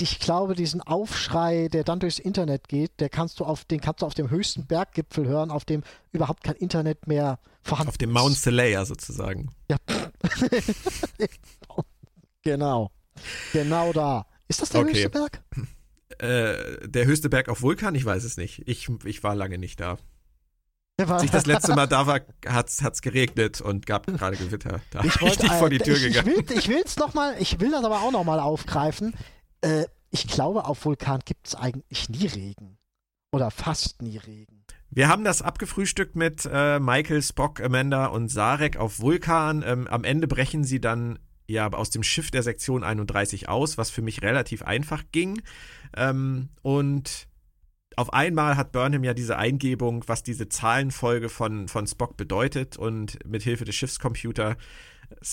[0.00, 4.02] Ich glaube, diesen Aufschrei, der dann durchs Internet geht, der kannst du auf, den kannst
[4.02, 5.82] du auf dem höchsten Berggipfel hören, auf dem
[6.12, 8.14] überhaupt kein Internet mehr vorhanden Auf dem ist.
[8.14, 9.50] Mount Selaya sozusagen.
[9.68, 9.76] Ja.
[12.42, 12.92] genau.
[13.52, 14.26] Genau da.
[14.46, 14.90] Ist das der Okay.
[14.92, 15.42] höchste Berg?
[16.18, 17.94] Äh, der höchste Berg auf Vulkan?
[17.94, 18.66] Ich weiß es nicht.
[18.66, 19.98] Ich, ich war lange nicht da.
[20.98, 24.80] Als ich das letzte Mal da war, hat's, hat's geregnet und gab gerade Gewitter.
[24.90, 26.34] Da bin ich wollte, nicht vor die äh, Tür ich, gegangen.
[26.36, 29.14] Ich will, ich will's noch mal, ich will das aber auch noch mal aufgreifen.
[29.60, 32.78] Äh, ich glaube, auf Vulkan gibt es eigentlich nie Regen.
[33.30, 34.64] Oder fast nie Regen.
[34.90, 39.62] Wir haben das abgefrühstückt mit äh, Michael, Spock, Amanda und Sarek auf Vulkan.
[39.64, 41.18] Ähm, am Ende brechen sie dann
[41.48, 45.42] ja aus dem Schiff der Sektion 31 aus, was für mich relativ einfach ging.
[45.96, 47.26] Ähm, und
[47.96, 52.76] auf einmal hat Burnham ja diese Eingebung, was diese Zahlenfolge von, von Spock bedeutet.
[52.76, 54.56] Und mit Hilfe des Schiffscomputers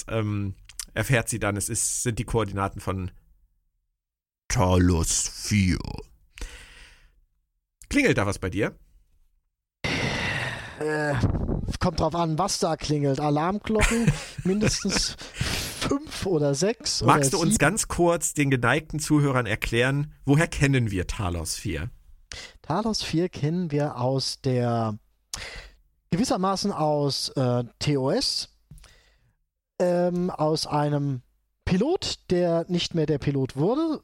[0.08, 0.56] ähm,
[0.93, 3.12] erfährt sie dann, es ist, sind die Koordinaten von
[4.47, 5.78] Talos 4.
[7.89, 8.75] Klingelt da was bei dir?
[10.80, 11.13] Äh,
[11.80, 13.19] kommt drauf an, was da klingelt.
[13.19, 14.12] Alarmglocken,
[14.43, 15.15] mindestens
[15.87, 17.01] fünf oder sechs.
[17.01, 17.59] Magst du oder uns sieben.
[17.59, 21.89] ganz kurz den geneigten Zuhörern erklären, woher kennen wir Talos 4?
[22.61, 24.97] Talos 4 kennen wir aus der
[26.11, 28.49] gewissermaßen aus äh, TOS,
[29.79, 31.21] ähm, aus einem
[31.65, 34.01] Pilot, der nicht mehr der Pilot wurde,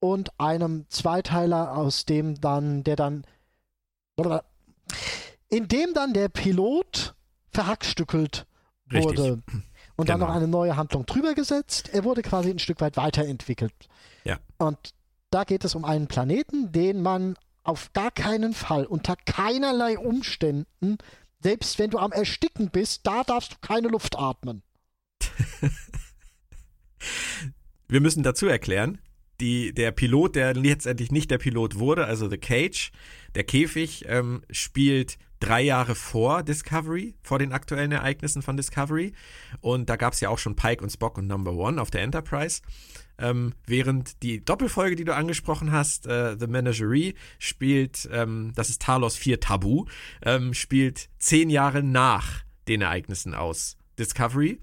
[0.00, 3.24] und einem Zweiteiler, aus dem dann, der dann,
[5.48, 7.14] in dem dann der Pilot
[7.50, 8.46] verhackstückelt
[8.92, 9.42] Richtig.
[9.98, 10.28] Und dann Genau.
[10.30, 11.90] noch eine neue Handlung drüber gesetzt.
[11.92, 13.74] Er wurde quasi ein Stück weit weiterentwickelt.
[14.24, 14.38] Ja.
[14.56, 14.94] Und
[15.30, 20.98] da geht es um einen Planeten, den man auf gar keinen Fall, unter keinerlei Umständen,
[21.40, 24.62] selbst wenn du am Ersticken bist, da darfst du keine Luft atmen.
[27.88, 28.98] Wir müssen dazu erklären,
[29.40, 32.92] die, der Pilot, der letztendlich nicht der Pilot wurde, also The Cage,
[33.34, 39.12] der Käfig, ähm, spielt drei Jahre vor Discovery, vor den aktuellen Ereignissen von Discovery.
[39.60, 42.02] Und da gab es ja auch schon Pike und Spock und Number One auf der
[42.02, 42.62] Enterprise.
[43.18, 48.82] Ähm, während die Doppelfolge, die du angesprochen hast, äh, The Menagerie, spielt, ähm, das ist
[48.82, 49.86] Talos 4 Tabu,
[50.22, 54.60] ähm, spielt zehn Jahre nach den Ereignissen aus Discovery.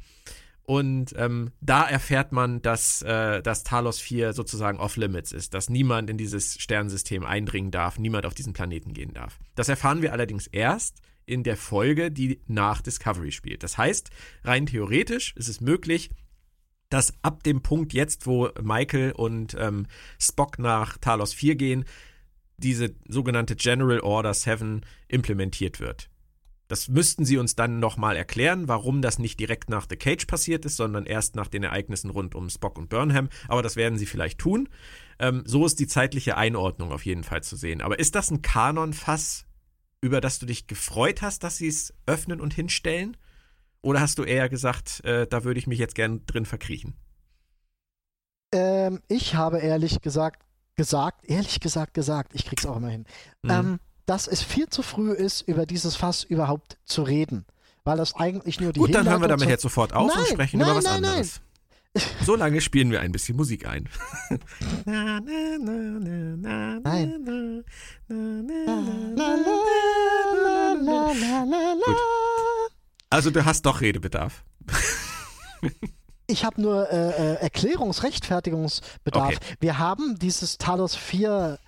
[0.66, 6.10] Und ähm, da erfährt man, dass, äh, dass Talos 4 sozusagen off-limits ist, dass niemand
[6.10, 9.40] in dieses Sternensystem eindringen darf, niemand auf diesen Planeten gehen darf.
[9.54, 13.62] Das erfahren wir allerdings erst in der Folge, die nach Discovery spielt.
[13.62, 14.10] Das heißt,
[14.44, 16.10] rein theoretisch ist es möglich,
[16.90, 19.86] dass ab dem Punkt jetzt, wo Michael und ähm,
[20.20, 21.86] Spock nach Talos 4 gehen,
[22.58, 26.10] diese sogenannte General Order 7 implementiert wird.
[26.68, 30.66] Das müssten sie uns dann nochmal erklären, warum das nicht direkt nach The Cage passiert
[30.66, 33.30] ist, sondern erst nach den Ereignissen rund um Spock und Burnham.
[33.48, 34.68] Aber das werden sie vielleicht tun.
[35.20, 37.82] Ähm, so ist die zeitliche Einordnung auf jeden Fall zu sehen.
[37.82, 39.46] Aber ist das ein Kanon-Fass,
[40.02, 43.16] über das du dich gefreut hast, dass sie es öffnen und hinstellen?
[43.82, 46.96] Oder hast du eher gesagt, äh, da würde ich mich jetzt gern drin verkriechen?
[48.52, 50.44] Ähm, ich habe ehrlich gesagt,
[50.76, 53.06] gesagt, ehrlich gesagt gesagt, ich krieg's auch immer hin.
[53.44, 53.52] Mhm.
[53.52, 57.46] Ähm, dass es viel zu früh ist, über dieses Fass überhaupt zu reden.
[57.84, 60.28] Weil das eigentlich nur die Gut, dann hören wir damit jetzt sofort auf nein, und
[60.28, 61.40] sprechen nein, über was nein, anderes.
[61.40, 61.46] Nein.
[62.26, 63.88] So lange spielen wir ein bisschen Musik ein.
[64.86, 65.24] Nein.
[71.86, 71.98] Gut.
[73.10, 74.44] Also du hast doch Redebedarf.
[76.28, 79.36] Ich habe nur äh, äh, Erklärungs-, Rechtfertigungsbedarf.
[79.36, 79.56] Okay.
[79.60, 81.60] Wir haben dieses Talos 4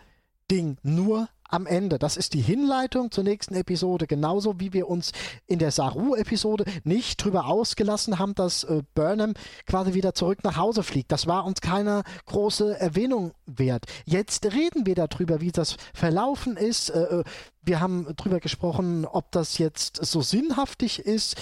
[0.50, 2.00] Ding nur am Ende.
[2.00, 5.12] Das ist die Hinleitung zur nächsten Episode, genauso wie wir uns
[5.46, 9.34] in der Saru-Episode nicht drüber ausgelassen haben, dass äh, Burnham
[9.66, 11.12] quasi wieder zurück nach Hause fliegt.
[11.12, 13.86] Das war uns keine große Erwähnung wert.
[14.06, 16.90] Jetzt reden wir darüber, wie das verlaufen ist.
[16.90, 17.24] Äh, äh
[17.64, 21.36] wir haben darüber gesprochen, ob das jetzt so sinnhaftig ist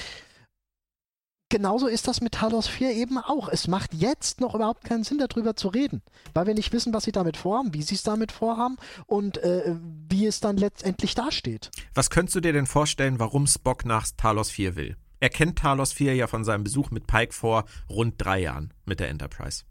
[1.49, 3.49] genauso ist das mit Talos 4 eben auch.
[3.49, 6.01] Es macht jetzt noch überhaupt keinen Sinn, darüber zu reden,
[6.33, 9.75] weil wir nicht wissen, was sie damit vorhaben, wie sie es damit vorhaben und äh,
[10.09, 11.71] wie es dann letztendlich dasteht.
[11.93, 14.97] Was könntest du dir denn vorstellen, warum Spock nach Talos 4 will?
[15.19, 18.99] Er kennt Talos 4 ja von seinem Besuch mit Pike vor rund drei Jahren mit
[18.99, 19.63] der Enterprise.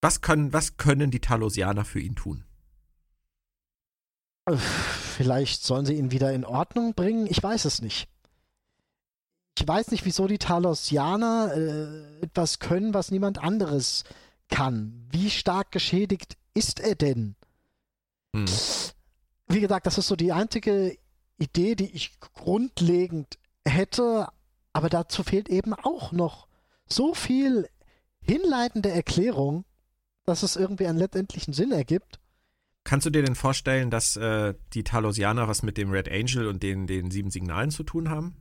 [0.00, 2.44] Was können, was können die Talosianer für ihn tun?
[5.16, 8.08] Vielleicht sollen sie ihn wieder in Ordnung bringen, ich weiß es nicht
[9.60, 14.04] ich weiß nicht, wieso die Talosianer äh, etwas können, was niemand anderes
[14.48, 15.06] kann.
[15.10, 17.34] Wie stark geschädigt ist er denn?
[18.34, 18.46] Hm.
[19.48, 20.96] Wie gesagt, das ist so die einzige
[21.38, 24.28] Idee, die ich grundlegend hätte,
[24.72, 26.46] aber dazu fehlt eben auch noch
[26.88, 27.68] so viel
[28.20, 29.64] hinleitende Erklärung,
[30.24, 32.20] dass es irgendwie einen letztendlichen Sinn ergibt.
[32.84, 36.62] Kannst du dir denn vorstellen, dass äh, die Talosianer was mit dem Red Angel und
[36.62, 38.36] den, den sieben Signalen zu tun haben?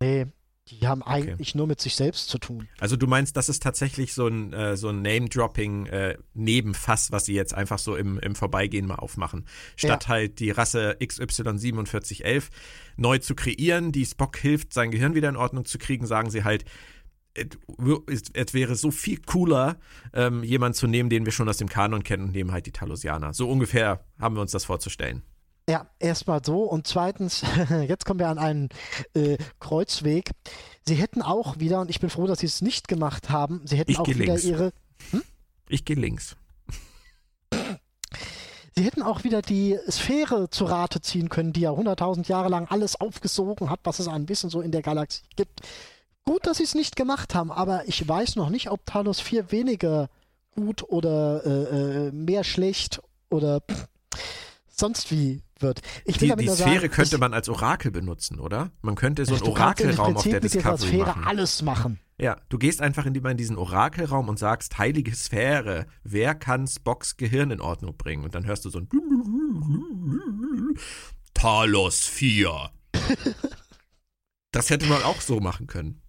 [0.00, 0.26] Nee,
[0.70, 1.58] die haben eigentlich okay.
[1.58, 2.68] nur mit sich selbst zu tun.
[2.78, 7.24] Also du meinst, das ist tatsächlich so ein, äh, so ein Name-Dropping äh, Nebenfass, was
[7.24, 9.46] sie jetzt einfach so im, im Vorbeigehen mal aufmachen.
[9.76, 10.08] Statt ja.
[10.08, 12.44] halt die Rasse XY4711
[12.96, 16.44] neu zu kreieren, die Spock hilft, sein Gehirn wieder in Ordnung zu kriegen, sagen sie
[16.44, 16.64] halt,
[17.34, 19.78] es wäre so viel cooler,
[20.12, 22.72] ähm, jemanden zu nehmen, den wir schon aus dem Kanon kennen und nehmen halt die
[22.72, 23.32] Talosianer.
[23.34, 25.22] So ungefähr haben wir uns das vorzustellen.
[25.70, 26.64] Ja, erstmal so.
[26.64, 27.42] Und zweitens,
[27.88, 28.68] jetzt kommen wir an einen
[29.14, 30.32] äh, Kreuzweg.
[30.84, 33.76] Sie hätten auch wieder, und ich bin froh, dass sie es nicht gemacht haben, sie
[33.76, 34.44] hätten ich auch wieder links.
[34.44, 34.72] ihre.
[35.12, 35.22] Hm?
[35.68, 36.34] Ich gehe links.
[38.76, 42.66] Sie hätten auch wieder die Sphäre zu Rate ziehen können, die ja 100.000 Jahre lang
[42.66, 45.60] alles aufgesogen hat, was es ein bisschen so in der Galaxie gibt.
[46.24, 49.52] Gut, dass sie es nicht gemacht haben, aber ich weiß noch nicht, ob Talos 4
[49.52, 50.08] weniger
[50.56, 53.86] gut oder äh, äh, mehr schlecht oder pff,
[54.80, 55.80] sonst wie wird.
[56.04, 58.70] Ich die, die Sphäre sagen, könnte man als Orakel benutzen, oder?
[58.82, 61.24] Man könnte so einen Orakelraum auf der Discovery mit Sphäre machen.
[61.24, 62.00] alles machen.
[62.18, 67.16] Ja, du gehst einfach in, in diesen Orakelraum und sagst, heilige Sphäre, wer kann Spocks
[67.16, 68.24] Gehirn in Ordnung bringen?
[68.24, 68.88] Und dann hörst du so ein
[71.34, 72.70] Talos 4.
[74.52, 76.02] das hätte man auch so machen können.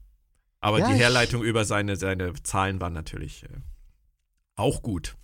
[0.60, 3.48] Aber ja, die Herleitung über seine, seine Zahlen war natürlich äh,
[4.56, 5.16] auch gut.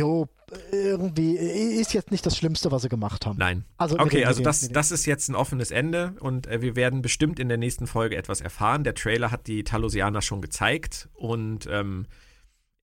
[0.00, 0.28] Jo,
[0.72, 3.38] irgendwie ist jetzt nicht das Schlimmste, was sie gemacht haben.
[3.38, 3.64] Nein.
[3.76, 7.38] Also okay, also das, das ist jetzt ein offenes Ende und äh, wir werden bestimmt
[7.38, 8.84] in der nächsten Folge etwas erfahren.
[8.84, 12.06] Der Trailer hat die Talosianer schon gezeigt und ähm,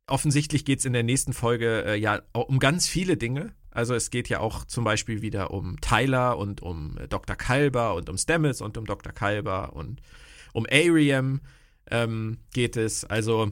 [0.07, 3.53] offensichtlich geht es in der nächsten Folge äh, ja um ganz viele Dinge.
[3.71, 7.35] Also es geht ja auch zum Beispiel wieder um Tyler und um äh, Dr.
[7.35, 9.13] Kalber und um Stamets und um Dr.
[9.13, 10.01] Kalber und
[10.53, 11.41] um Ariam
[11.91, 13.03] ähm, geht es.
[13.03, 13.51] Also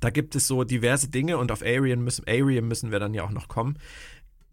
[0.00, 3.24] Da gibt es so diverse Dinge und auf Arian müssen, Arian müssen wir dann ja
[3.24, 3.78] auch noch kommen.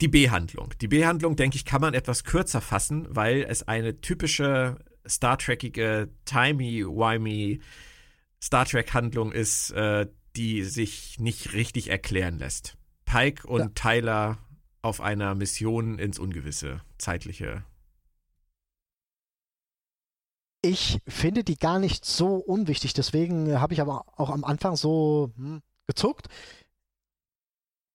[0.01, 0.73] Die B-Handlung.
[0.81, 4.77] Die B-Handlung, denke ich, kann man etwas kürzer fassen, weil es eine typische
[5.07, 7.61] Star Trekige, timey-wimey
[8.41, 12.77] Star Trek-Handlung ist, äh, die sich nicht richtig erklären lässt.
[13.05, 13.69] Pike und ja.
[13.75, 14.37] Tyler
[14.81, 17.63] auf einer Mission ins Ungewisse, zeitliche.
[20.65, 25.31] Ich finde die gar nicht so unwichtig, deswegen habe ich aber auch am Anfang so
[25.35, 26.29] hm, gezuckt.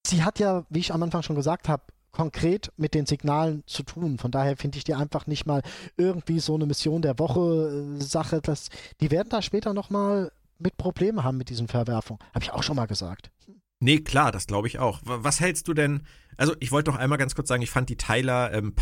[0.07, 3.85] Sie hat ja, wie ich am Anfang schon gesagt habe, konkret mit den Signalen zu
[3.85, 4.19] tun.
[4.19, 5.63] Von daher finde ich die einfach nicht mal
[5.97, 8.43] irgendwie so eine Mission der Woche äh, Sache.
[8.43, 8.69] Dass,
[9.01, 12.21] die werden da später nochmal mit Problemen haben mit diesen Verwerfungen.
[12.35, 13.31] Habe ich auch schon mal gesagt.
[13.81, 15.01] Nee, klar, das glaube ich auch.
[15.05, 16.03] Was hältst du denn?
[16.37, 18.75] Also, ich wollte noch einmal ganz kurz sagen, ich fand die Tyler ähm,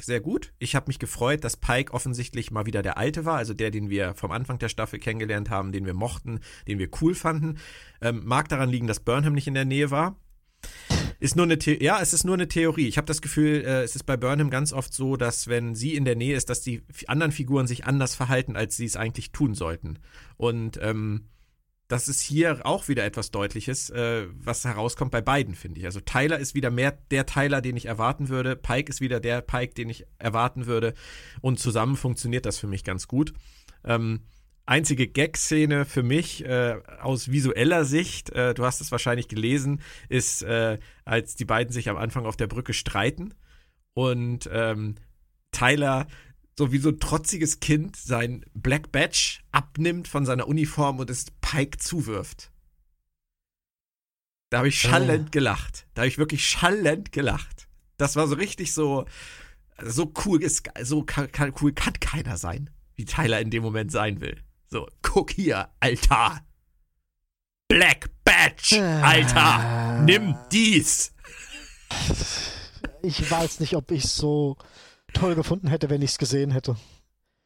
[0.00, 0.52] sehr gut.
[0.58, 3.90] Ich habe mich gefreut, dass Pike offensichtlich mal wieder der Alte war, also der, den
[3.90, 7.58] wir vom Anfang der Staffel kennengelernt haben, den wir mochten, den wir cool fanden.
[8.00, 10.16] Ähm, mag daran liegen, dass Burnham nicht in der Nähe war.
[11.18, 12.88] Ist nur eine The ja, es ist nur eine Theorie.
[12.88, 15.94] Ich habe das Gefühl, äh, es ist bei Burnham ganz oft so, dass wenn sie
[15.94, 19.32] in der Nähe ist, dass die anderen Figuren sich anders verhalten, als sie es eigentlich
[19.32, 19.98] tun sollten.
[20.36, 21.28] Und ähm,
[21.88, 25.86] das ist hier auch wieder etwas Deutliches, äh, was herauskommt bei beiden, finde ich.
[25.86, 28.56] Also Tyler ist wieder mehr der Tyler, den ich erwarten würde.
[28.56, 30.94] Pike ist wieder der Pike, den ich erwarten würde.
[31.40, 33.32] Und zusammen funktioniert das für mich ganz gut.
[33.84, 34.22] Ähm,
[34.66, 40.42] einzige Gag-Szene für mich äh, aus visueller Sicht, äh, du hast es wahrscheinlich gelesen, ist,
[40.42, 43.32] äh, als die beiden sich am Anfang auf der Brücke streiten
[43.94, 44.96] und ähm,
[45.52, 46.08] Tyler
[46.58, 51.26] so wie so ein trotziges Kind sein Black Badge abnimmt von seiner Uniform und es
[51.40, 52.50] Pike zuwirft.
[54.50, 55.30] Da habe ich schallend oh.
[55.32, 55.86] gelacht.
[55.94, 57.68] Da habe ich wirklich schallend gelacht.
[57.98, 59.06] Das war so richtig so,
[59.82, 63.90] so cool ist, so kann, kann, cool kann keiner sein, wie Tyler in dem Moment
[63.90, 64.40] sein will.
[64.68, 66.40] So, guck hier, Alter.
[67.68, 70.02] Black Badge, Alter.
[70.04, 71.12] Nimm dies.
[73.02, 74.56] Ich weiß nicht, ob ich so
[75.16, 76.76] toll gefunden hätte, wenn ich es gesehen hätte.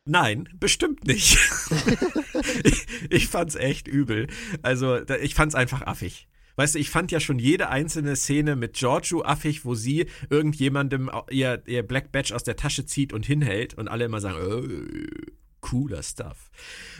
[0.04, 1.38] Nein, bestimmt nicht.
[2.64, 4.28] ich, ich fand's echt übel.
[4.62, 6.28] Also, ich fand's einfach affig.
[6.56, 11.11] Weißt du, ich fand ja schon jede einzelne Szene mit Giorgio affig, wo sie irgendjemandem
[11.30, 15.30] ihr, ihr Black Badge aus der Tasche zieht und hinhält und alle immer sagen, äh,
[15.61, 16.50] cooler Stuff.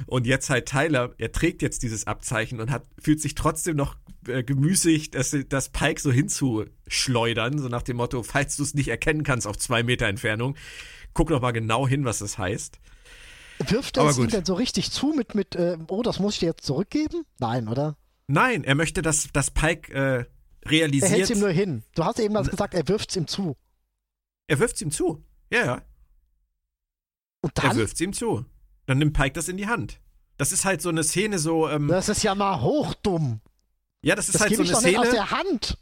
[0.06, 3.96] Und jetzt halt Tyler, er trägt jetzt dieses Abzeichen und hat, fühlt sich trotzdem noch
[4.26, 8.88] äh, gemüßigt, das, das Pike so hinzuschleudern, so nach dem Motto, falls du es nicht
[8.88, 10.56] erkennen kannst auf zwei Meter Entfernung,
[11.14, 12.78] guck doch mal genau hin, was das heißt.
[13.68, 16.40] Wirft er es ihm denn so richtig zu mit, mit äh, oh, das muss ich
[16.40, 17.24] dir jetzt zurückgeben?
[17.38, 17.96] Nein, oder?
[18.26, 20.24] Nein, er möchte, dass, dass Pike äh,
[20.68, 21.11] realisiert.
[21.11, 21.85] Er hält es ihm nur hin.
[21.94, 23.56] Du hast eben was gesagt, er wirft es ihm zu.
[24.46, 25.24] Er wirft es ihm zu.
[25.50, 25.83] Ja, ja.
[27.42, 27.72] Und dann?
[27.72, 28.44] Er wirft es ihm zu.
[28.87, 30.00] Dann nimmt Pike das in die Hand.
[30.37, 31.68] Das ist halt so eine Szene so.
[31.68, 33.40] Ähm, das ist ja mal hochdumm.
[34.02, 34.88] Ja, das ist das halt so eine Szene.
[34.88, 35.78] Nicht aus der Hand.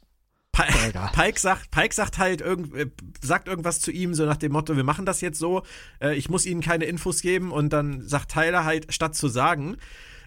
[0.52, 2.90] Pike sagt, Pike sagt halt irgend, äh,
[3.22, 5.62] sagt irgendwas zu ihm, so nach dem Motto, wir machen das jetzt so,
[6.00, 9.76] äh, ich muss ihnen keine Infos geben und dann sagt Tyler halt, statt zu sagen,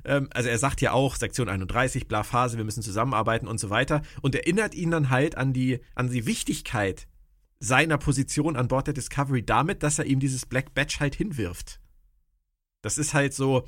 [0.06, 3.69] ähm, also er sagt ja auch, Sektion 31, bla Phase, wir müssen zusammenarbeiten und so
[3.69, 7.08] weiter und erinnert ihn dann halt an die, an die Wichtigkeit
[7.60, 11.80] seiner Position an Bord der Discovery damit, dass er ihm dieses Black Badge halt hinwirft.
[12.82, 13.67] Das ist halt so.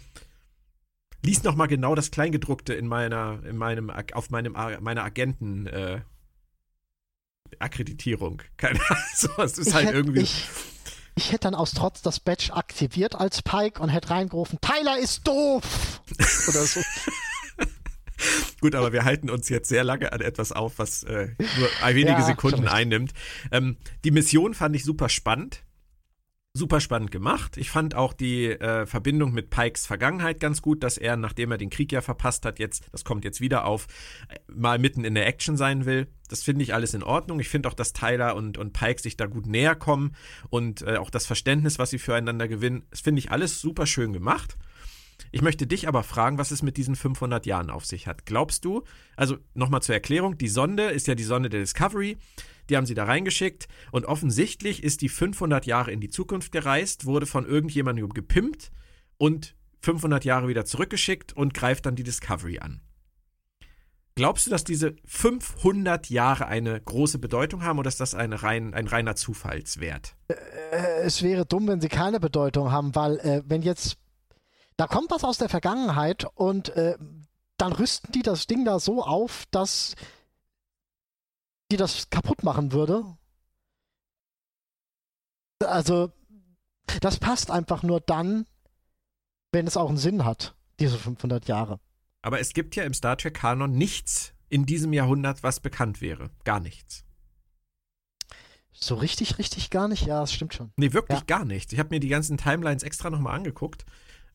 [1.25, 6.01] Lies noch mal genau das Kleingedruckte in meiner, in meinem, auf meinem, meiner Agenten, äh,
[7.59, 8.41] Akkreditierung.
[8.57, 10.19] Keine Ahnung, es ist ich halt hätte, irgendwie.
[10.19, 10.45] Ich,
[11.15, 15.25] ich hätte dann aus Trotz das Badge aktiviert als Pike und hätte reingerufen, Tyler ist
[15.25, 16.01] doof!
[16.49, 16.81] Oder so.
[18.59, 22.11] Gut, aber wir halten uns jetzt sehr lange an etwas auf, was äh, nur wenige
[22.11, 23.13] ja, Sekunden einnimmt.
[23.51, 25.63] Ähm, die Mission fand ich super spannend
[26.55, 27.57] super spannend gemacht.
[27.57, 31.57] Ich fand auch die äh, Verbindung mit Pikes Vergangenheit ganz gut, dass er, nachdem er
[31.57, 33.87] den Krieg ja verpasst hat, jetzt, das kommt jetzt wieder auf,
[34.29, 36.07] äh, mal mitten in der Action sein will.
[36.29, 37.39] Das finde ich alles in Ordnung.
[37.39, 40.15] Ich finde auch, dass Tyler und, und Pike sich da gut näher kommen
[40.51, 44.13] und äh, auch das Verständnis, was sie füreinander gewinnen, das finde ich alles super schön
[44.13, 44.55] gemacht.
[45.31, 48.27] Ich möchte dich aber fragen, was es mit diesen 500 Jahren auf sich hat.
[48.27, 48.83] Glaubst du,
[49.15, 52.17] also nochmal zur Erklärung, die Sonde ist ja die Sonde der Discovery.
[52.69, 57.05] Die haben sie da reingeschickt und offensichtlich ist die 500 Jahre in die Zukunft gereist,
[57.05, 58.71] wurde von irgendjemandem gepimpt
[59.17, 62.81] und 500 Jahre wieder zurückgeschickt und greift dann die Discovery an.
[64.15, 68.73] Glaubst du, dass diese 500 Jahre eine große Bedeutung haben oder ist das ein, rein,
[68.75, 70.15] ein reiner Zufallswert?
[70.27, 70.35] Äh,
[71.01, 73.97] es wäre dumm, wenn sie keine Bedeutung haben, weil äh, wenn jetzt
[74.77, 76.95] da kommt was aus der Vergangenheit und äh,
[77.57, 79.95] dann rüsten die das Ding da so auf, dass
[81.71, 83.03] die das kaputt machen würde.
[85.63, 86.11] Also,
[87.01, 88.45] das passt einfach nur dann,
[89.51, 91.79] wenn es auch einen Sinn hat, diese 500 Jahre.
[92.21, 96.29] Aber es gibt ja im Star Trek-Kanon nichts in diesem Jahrhundert, was bekannt wäre.
[96.43, 97.05] Gar nichts.
[98.71, 100.05] So richtig, richtig gar nicht?
[100.05, 100.71] Ja, das stimmt schon.
[100.77, 101.25] Nee, wirklich Ja.
[101.25, 101.71] gar nichts.
[101.71, 103.85] Ich habe mir die ganzen Timelines extra nochmal angeguckt.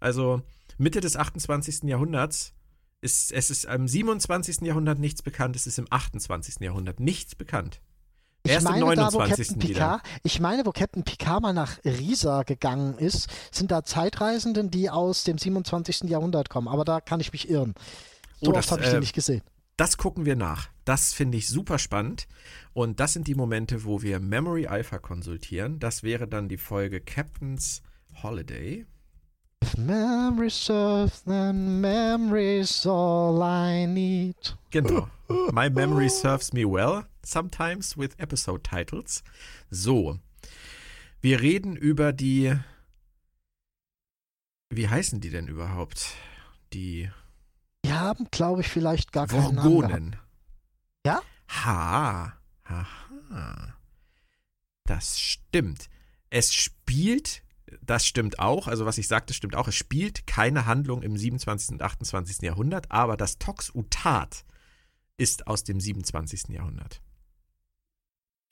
[0.01, 0.43] Also
[0.79, 1.85] Mitte des 28.
[1.85, 2.55] Jahrhunderts
[3.01, 4.63] ist es ist im 27.
[4.63, 6.61] Jahrhundert nichts bekannt, es ist im 28.
[6.61, 7.81] Jahrhundert nichts bekannt.
[8.45, 9.49] Ich Erst im meine, da, wo 29.
[9.49, 9.75] Captain wieder.
[9.75, 14.91] Picard, ich meine, wo Captain Picard mal nach Risa gegangen ist, sind da Zeitreisenden, die
[14.91, 16.05] aus dem 27.
[16.05, 16.69] Jahrhundert kommen.
[16.69, 17.75] Aber da kann ich mich irren.
[18.41, 19.43] So Oh, das, oft habe ich äh, den nicht gesehen.
[19.77, 20.69] Das gucken wir nach.
[20.85, 22.27] Das finde ich super spannend.
[22.73, 25.79] Und das sind die Momente, wo wir Memory Alpha konsultieren.
[25.79, 27.83] Das wäre dann die Folge Captain's
[28.23, 28.87] Holiday.
[29.63, 34.37] If memory serves, then memory's all I need.
[34.71, 35.09] Genau.
[35.53, 39.23] My memory serves me well, sometimes with episode titles.
[39.71, 40.19] So.
[41.21, 42.55] Wir reden über die.
[44.71, 46.15] Wie heißen die denn überhaupt?
[46.73, 47.11] Die
[47.85, 50.17] Die haben, glaube ich, vielleicht gar keinen Namen.
[51.07, 51.23] Ja?
[51.49, 52.35] Ha.
[52.65, 53.75] Aha.
[54.85, 55.89] Das stimmt.
[56.29, 57.43] Es spielt,
[57.83, 61.71] das stimmt auch, also was ich sagte, stimmt auch, es spielt keine Handlung im 27.
[61.71, 62.43] und 28.
[62.43, 64.45] Jahrhundert, aber das Toxutat
[65.17, 66.49] ist aus dem 27.
[66.51, 67.03] Jahrhundert.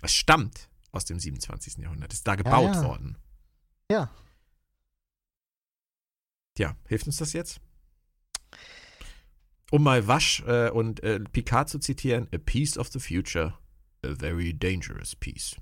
[0.02, 1.78] Es stammt aus dem 27.
[1.78, 2.84] Jahrhundert, ist da gebaut ja.
[2.84, 3.18] worden.
[3.90, 4.10] Ja.
[6.54, 7.60] Tja, hilft uns das jetzt?
[9.70, 13.58] Um mal Wasch äh, und äh, Picard zu zitieren, a piece of the future,
[14.02, 15.56] a very dangerous piece.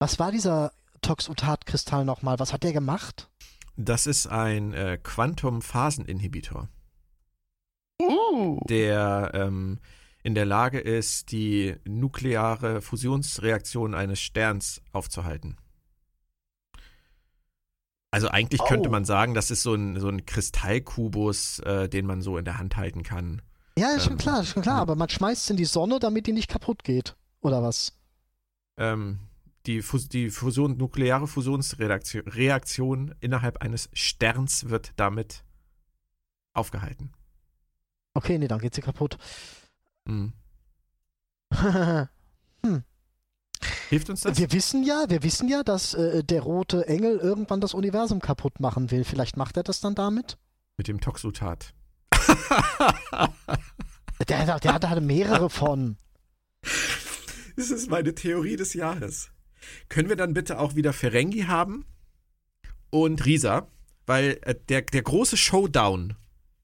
[0.00, 0.72] Was war dieser
[1.02, 2.38] Toxotat-Kristall nochmal?
[2.38, 3.30] Was hat der gemacht?
[3.76, 6.68] Das ist ein äh, Quantum-Phaseninhibitor,
[8.02, 8.58] Uh.
[8.68, 9.78] der ähm,
[10.22, 15.58] in der Lage ist, die nukleare Fusionsreaktion eines Sterns aufzuhalten.
[18.10, 18.92] Also eigentlich könnte Oh.
[18.92, 22.56] man sagen, das ist so ein, so ein Kristallkubus, äh, den man so in der
[22.58, 23.42] Hand halten kann.
[23.78, 24.80] Ja, ist schon Ähm, klar, ist schon klar.
[24.80, 27.16] Aber man schmeißt es in die Sonne, damit die nicht kaputt geht.
[27.42, 27.92] Oder was?
[28.78, 29.20] ähm,
[29.66, 35.44] die, Fus die Fusion, nukleare Fusionsreaktion Reaktion innerhalb eines Sterns wird damit
[36.52, 37.12] aufgehalten.
[38.14, 39.18] Okay, nee, dann geht sie kaputt.
[40.04, 40.32] Mhm.
[41.50, 42.08] wir
[43.88, 44.38] Hilft uns das?
[44.52, 48.90] wissen ja, wir wissen ja, dass äh, der rote Engel irgendwann das Universum kaputt machen
[48.90, 49.04] will.
[49.04, 50.38] Vielleicht macht er das dann damit?
[50.76, 51.74] Mit dem Toxutat.
[54.28, 55.96] Der, der, der hatte mehrere von.
[57.56, 59.30] das ist meine Theorie des Jahres.
[59.88, 61.84] Können wir dann bitte auch wieder Ferengi haben
[62.90, 63.68] und Risa?
[64.06, 66.16] Weil äh, der, der große Showdown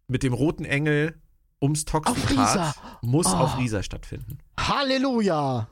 [0.09, 1.20] mit dem roten Engel
[1.61, 1.84] ums.
[1.84, 3.36] Toxutat muss Oh.
[3.36, 4.38] auf Risa stattfinden.
[4.59, 5.68] Halleluja!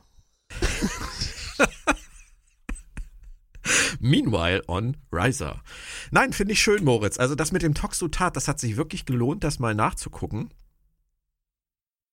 [3.99, 5.61] Meanwhile on Riser.
[6.11, 7.17] Nein, finde ich schön, Moritz.
[7.17, 10.53] Also das mit dem Toxutat, das hat sich wirklich gelohnt, das mal nachzugucken.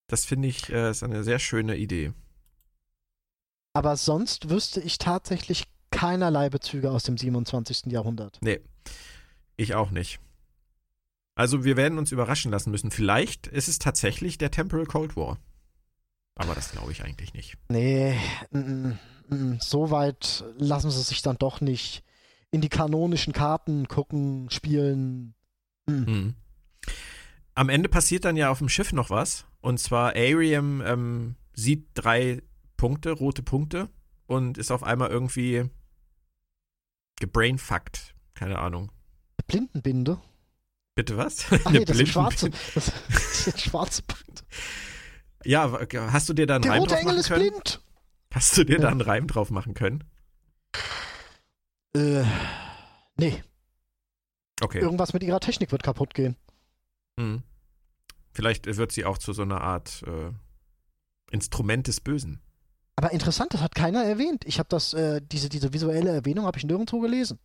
[0.06, 2.12] Das finde ich äh, ist eine sehr schöne Idee.
[3.72, 7.86] Aber sonst wüsste ich tatsächlich keinerlei Bezüge aus dem 27.
[7.86, 8.38] Jahrhundert.
[8.40, 8.60] Nee,
[9.56, 10.20] ich auch nicht.
[11.34, 12.90] Also wir werden uns überraschen lassen müssen.
[12.90, 15.38] Vielleicht ist es tatsächlich der Temporal Cold War.
[16.34, 17.56] Aber das glaube ich eigentlich nicht.
[17.68, 18.16] Nee,
[18.50, 18.98] mm, mm,
[19.28, 22.02] mm, so weit lassen sie sich dann doch nicht
[22.50, 25.34] in die kanonischen Karten gucken, spielen.
[25.86, 26.34] Mhm.
[27.54, 29.46] Am Ende passiert dann ja auf dem Schiff noch was.
[29.60, 32.42] Und zwar Ariam ähm, sieht drei
[32.82, 33.88] Punkte, rote Punkte,
[34.26, 35.70] und ist auf einmal irgendwie
[37.20, 38.12] gebrainfuckt.
[38.34, 38.90] Keine Ahnung.
[39.46, 40.20] Blindenbinde.
[40.96, 41.46] Bitte was?
[41.52, 42.50] Ach Eine nee, das sind schwarze.
[42.74, 44.42] Das, sind schwarze Punkte.
[45.44, 45.78] Ja,
[46.12, 47.50] hast du dir da einen Der Reim rote drauf Engel machen ist können?
[47.50, 47.80] blind.
[48.34, 48.88] Hast du dir da Ja.
[48.88, 50.02] einen Reim drauf machen können?
[51.94, 52.24] Äh,
[53.16, 53.44] nee,
[54.60, 54.80] Okay.
[54.80, 56.36] irgendwas mit ihrer Technik wird kaputt gehen.
[57.16, 57.42] Mhm.
[58.32, 60.32] Vielleicht wird sie auch zu so einer Art äh,
[61.30, 62.40] Instrument des Bösen.
[62.96, 64.44] Aber interessant, das hat keiner erwähnt.
[64.44, 67.38] Ich habe das, äh, diese, diese visuelle Erwähnung habe ich nirgendwo gelesen.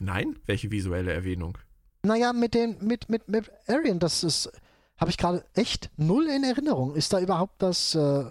[0.00, 0.38] Nein?
[0.46, 1.58] Welche visuelle Erwähnung?
[2.02, 4.50] Naja, mit den, mit, mit, mit Arian, das ist,
[4.96, 6.94] habe ich gerade echt null in Erinnerung.
[6.94, 8.30] Ist da überhaupt das, äh,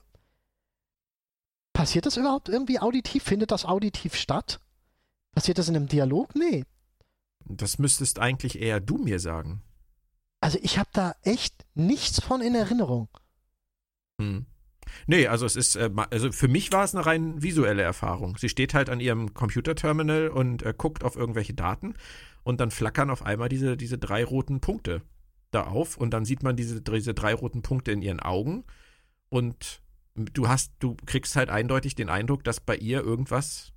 [1.74, 3.24] passiert das überhaupt irgendwie auditiv?
[3.24, 4.60] Findet das auditiv statt?
[5.32, 6.36] Passiert das in einem Dialog?
[6.36, 6.66] Nee.
[7.46, 9.62] Das müsstest eigentlich eher du mir sagen.
[10.42, 13.10] Also ich habe da echt nichts von in Erinnerung.
[14.20, 14.46] Hm.
[15.08, 18.38] Nee, also es ist, äh, also für mich war es eine rein visuelle Erfahrung.
[18.38, 21.95] Sie steht halt an ihrem Computerterminal und äh, guckt auf irgendwelche Daten
[22.43, 25.02] und dann flackern auf einmal diese, diese drei roten Punkte
[25.52, 28.66] da auf und dann sieht man diese, diese drei roten Punkte in ihren Augen
[29.30, 29.82] und
[30.16, 33.74] du hast, du kriegst halt eindeutig den Eindruck, dass bei ihr irgendwas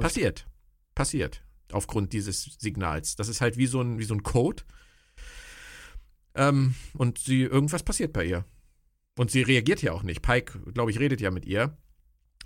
[0.00, 0.46] passiert.
[0.94, 1.42] Passiert.
[1.72, 3.16] aufgrund dieses Signals.
[3.16, 4.62] Das ist halt wie so ein, wie so ein Code.
[6.34, 8.44] Ähm, und sie, irgendwas passiert bei ihr.
[9.20, 10.22] Und sie reagiert ja auch nicht.
[10.22, 11.76] Pike, glaube ich, redet ja mit ihr.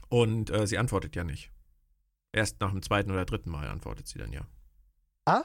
[0.08, 1.52] Und äh, sie antwortet ja nicht.
[2.32, 4.40] Erst nach dem zweiten oder dritten Mal antwortet sie dann ja.
[5.24, 5.44] Ah,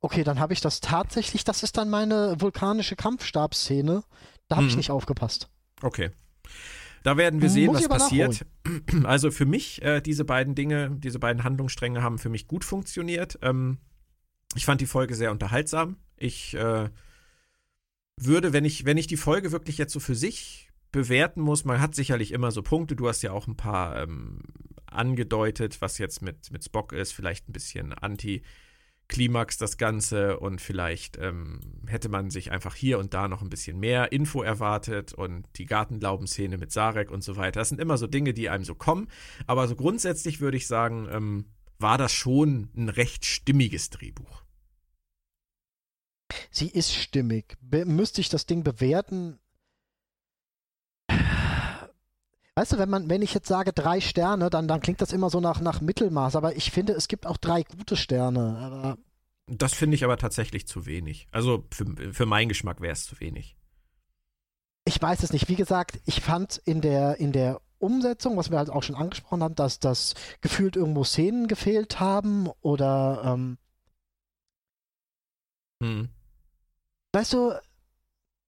[0.00, 1.44] okay, dann habe ich das tatsächlich.
[1.44, 4.04] Das ist dann meine vulkanische Kampfstabsszene.
[4.48, 4.68] Da habe hm.
[4.68, 4.78] ich mhm.
[4.78, 5.50] nicht aufgepasst.
[5.82, 6.12] Okay.
[7.02, 8.46] Da werden wir sehen, Muss was passiert.
[8.64, 9.04] Nachholen.
[9.04, 13.38] Also für mich, äh, diese beiden Dinge, diese beiden Handlungsstränge haben für mich gut funktioniert.
[13.42, 13.76] Ähm,
[14.54, 15.98] ich fand die Folge sehr unterhaltsam.
[16.16, 16.88] Ich äh,
[18.16, 21.80] würde, wenn ich, wenn ich die Folge wirklich jetzt so für sich bewerten muss, man
[21.80, 22.96] hat sicherlich immer so Punkte.
[22.96, 24.42] Du hast ja auch ein paar ähm,
[24.86, 28.42] angedeutet, was jetzt mit, mit Spock ist, vielleicht ein bisschen anti-
[29.08, 33.50] Klimax das Ganze und vielleicht ähm, hätte man sich einfach hier und da noch ein
[33.50, 37.58] bisschen mehr Info erwartet und die Gartenlaubenszene mit Sarek und so weiter.
[37.58, 39.08] Das sind immer so Dinge, die einem so kommen.
[39.48, 41.46] Aber so grundsätzlich würde ich sagen, ähm,
[41.80, 44.44] war das schon ein recht stimmiges Drehbuch.
[46.52, 47.56] Sie ist stimmig.
[47.60, 49.40] Be müsste ich das Ding bewerten?
[52.60, 55.30] Weißt du, wenn man, wenn ich jetzt sage drei Sterne, dann, dann klingt das immer
[55.30, 58.58] so nach, nach Mittelmaß, aber ich finde, es gibt auch drei gute Sterne.
[58.58, 58.98] Aber
[59.46, 61.26] das finde ich aber tatsächlich zu wenig.
[61.32, 63.56] Also für, für meinen Geschmack wäre es zu wenig.
[64.84, 65.48] Ich weiß es nicht.
[65.48, 69.42] Wie gesagt, ich fand in der, in der Umsetzung, was wir halt auch schon angesprochen
[69.42, 73.56] haben, dass das gefühlt irgendwo Szenen gefehlt haben oder ähm,
[75.82, 76.10] hm.
[77.12, 77.54] Weißt du,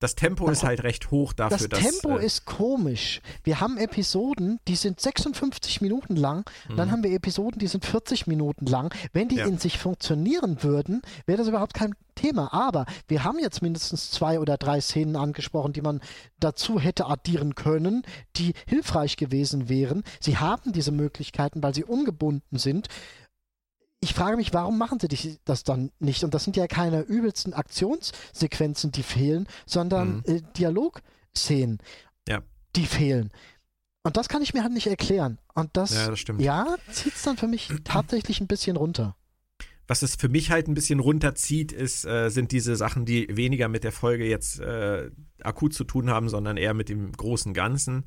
[0.03, 1.80] das Tempo ist halt recht hoch dafür, das dass.
[1.80, 3.20] Das Tempo äh, ist komisch.
[3.44, 6.76] Wir haben Episoden, die sind 56 Minuten lang, mhm.
[6.76, 8.92] dann haben wir Episoden, die sind 40 Minuten lang.
[9.12, 9.46] Wenn die ja.
[9.46, 12.53] in sich funktionieren würden, wäre das überhaupt kein Thema.
[12.53, 16.00] Aber wir haben jetzt mindestens zwei oder drei Szenen angesprochen, die man
[16.40, 18.03] dazu hätte addieren können,
[18.36, 20.03] die hilfreich gewesen wären.
[20.20, 22.88] Sie haben diese Möglichkeiten, weil sie ungebunden sind
[24.03, 26.24] ich frage mich, warum machen sie das dann nicht?
[26.24, 30.34] Und das sind ja keine übelsten Aktionssequenzen, die fehlen, sondern mhm.
[30.36, 31.78] äh, Dialogszenen,
[32.28, 32.40] ja.
[32.74, 33.30] die fehlen.
[34.03, 35.38] Und das kann ich mir halt nicht erklären.
[35.55, 39.16] Und das, ja, das ja zieht es dann für mich tatsächlich ein bisschen runter.
[39.86, 43.68] Was es für mich halt ein bisschen runterzieht, ist, äh, sind diese Sachen, die weniger
[43.68, 48.05] mit der Folge jetzt äh, akut zu tun haben, sondern eher mit dem großen Ganzen.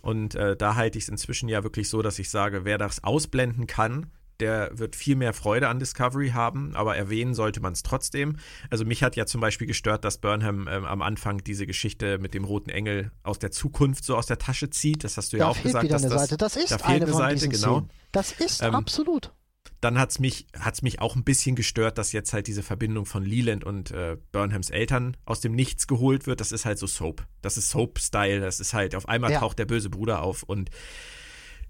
[0.00, 3.04] Und äh, da halte ich es inzwischen ja wirklich so, dass ich sage, wer das
[3.04, 4.10] ausblenden kann,
[4.40, 8.36] der wird viel mehr Freude an Discovery haben, aber erwähnen sollte man es trotzdem.
[8.70, 12.34] Also mich hat ja zum Beispiel gestört, dass Burnham ähm, am Anfang diese Geschichte mit
[12.34, 15.04] dem roten Engel aus der Zukunft so aus der Tasche zieht.
[15.04, 15.90] Das hast du da ja auch gesagt.
[15.90, 16.36] Dass das, Seite.
[16.36, 17.78] das ist da fehlt eine, eine Seite, genau.
[17.78, 17.90] Szenen.
[18.12, 19.32] Das ist ähm, absolut.
[19.80, 23.06] Dann hat es mich, hat's mich auch ein bisschen gestört, dass jetzt halt diese Verbindung
[23.06, 26.40] von Leland und äh, Burnhams Eltern aus dem Nichts geholt wird.
[26.40, 27.26] Das ist halt so Soap.
[27.42, 28.40] Das ist Soap-Style.
[28.40, 29.40] Das ist halt, auf einmal ja.
[29.40, 30.70] taucht der böse Bruder auf und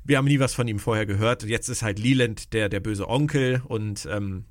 [0.05, 1.43] wir haben nie was von ihm vorher gehört.
[1.45, 4.45] Jetzt ist halt Leland der, der böse Onkel und ähm,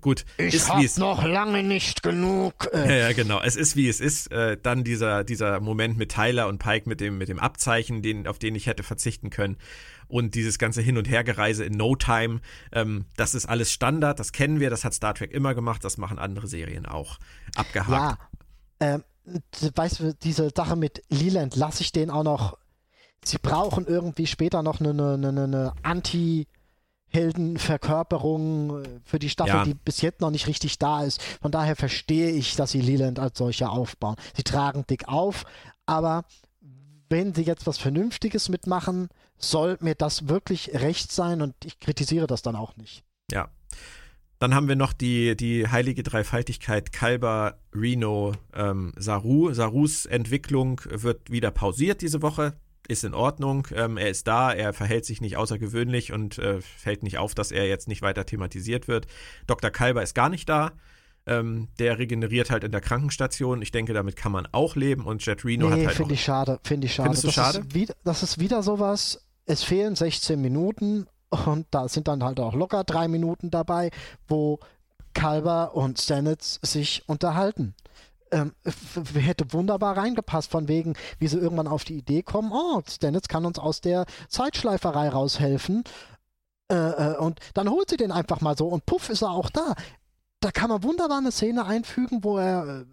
[0.00, 0.24] gut.
[0.36, 2.68] Ich ist, hab es noch lange nicht genug.
[2.72, 2.88] Äh.
[2.88, 3.40] Ja, ja, genau.
[3.40, 4.30] Es ist wie es ist.
[4.30, 8.26] Äh, dann dieser, dieser Moment mit Tyler und Pike mit dem, mit dem Abzeichen, den,
[8.26, 9.56] auf den ich hätte verzichten können.
[10.06, 12.40] Und dieses ganze Hin- und Hergereise in No Time,
[12.72, 15.98] ähm, das ist alles Standard, das kennen wir, das hat Star Trek immer gemacht, das
[15.98, 17.18] machen andere Serien auch.
[17.54, 17.90] Abgehakt.
[17.90, 18.18] Ja,
[18.80, 19.04] ähm,
[19.74, 22.56] weißt du, diese Sache mit Leland, lasse ich den auch noch
[23.24, 26.46] sie brauchen irgendwie später noch eine, eine, eine Anti-
[27.10, 29.64] Heldenverkörperung äh, für die Staffel, ja.
[29.64, 31.22] die bis jetzt noch nicht richtig da ist.
[31.40, 34.16] Von daher verstehe ich, dass sie Leland als solche aufbauen.
[34.36, 35.44] Sie tragen dick auf,
[35.86, 36.24] aber
[37.08, 39.08] wenn sie jetzt was Vernünftiges mitmachen,
[39.38, 43.04] soll mir das wirklich recht sein und ich kritisiere das dann auch nicht.
[43.30, 43.48] Ja.
[44.40, 49.52] Dann haben wir noch die, die heilige Dreifaltigkeit Kalber, Reno, ähm, Saru.
[49.52, 52.54] Sarus Entwicklung wird wieder pausiert diese Woche
[52.88, 53.68] ist in Ordnung.
[53.74, 57.52] Ähm, er ist da, er verhält sich nicht außergewöhnlich und äh, fällt nicht auf, dass
[57.52, 59.06] er jetzt nicht weiter thematisiert wird.
[59.46, 59.70] Dr.
[59.70, 60.72] Kalber ist gar nicht da.
[61.26, 63.60] Ähm, der regeneriert halt in der Krankenstation.
[63.60, 65.04] Ich denke, damit kann man auch leben.
[65.04, 65.96] Und Jet Reno nee, hat halt.
[65.96, 66.58] finde ich schade.
[66.64, 67.08] Finde ich schade.
[67.08, 67.58] Findest du das schade?
[67.58, 69.22] Ist wieder, das ist wieder sowas.
[69.44, 73.90] Es fehlen 16 Minuten und da sind dann halt auch locker drei Minuten dabei,
[74.26, 74.60] wo
[75.12, 77.74] Kalber und Stanitz sich unterhalten
[78.30, 78.52] ähm,
[79.14, 83.46] hätte wunderbar reingepasst, von wegen, wie sie irgendwann auf die Idee kommen, oh, Stanitz kann
[83.46, 85.84] uns aus der Zeitschleiferei raushelfen.
[86.70, 89.50] Äh, äh, und dann holt sie den einfach mal so und puff ist er auch
[89.50, 89.74] da.
[90.40, 92.84] Da kann man wunderbar eine Szene einfügen, wo er äh,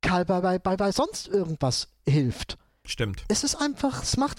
[0.00, 2.56] Karl bei, bei, bei, bei sonst irgendwas hilft.
[2.84, 3.24] Stimmt.
[3.28, 4.38] Es ist einfach, es macht.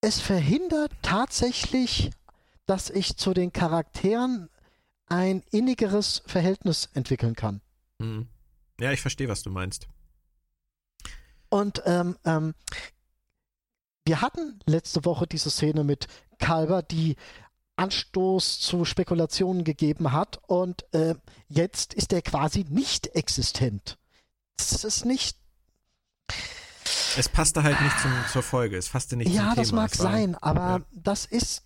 [0.00, 2.10] Es verhindert tatsächlich,
[2.66, 4.48] dass ich zu den Charakteren
[5.06, 7.60] ein innigeres Verhältnis entwickeln kann.
[7.98, 8.28] Mhm.
[8.80, 9.88] Ja, ich verstehe, was du meinst.
[11.48, 12.54] Und ähm, ähm,
[14.04, 16.08] wir hatten letzte Woche diese Szene mit
[16.38, 17.16] Kalber, die
[17.76, 21.14] Anstoß zu Spekulationen gegeben hat und äh,
[21.48, 23.98] jetzt ist er quasi nicht existent.
[24.56, 25.38] Das ist nicht.
[27.16, 29.50] Es passte halt nicht zum, zur Folge, es passte nicht ja, zum Thema.
[29.50, 30.84] Ja, das mag war, sein, aber ja.
[30.92, 31.62] das ist.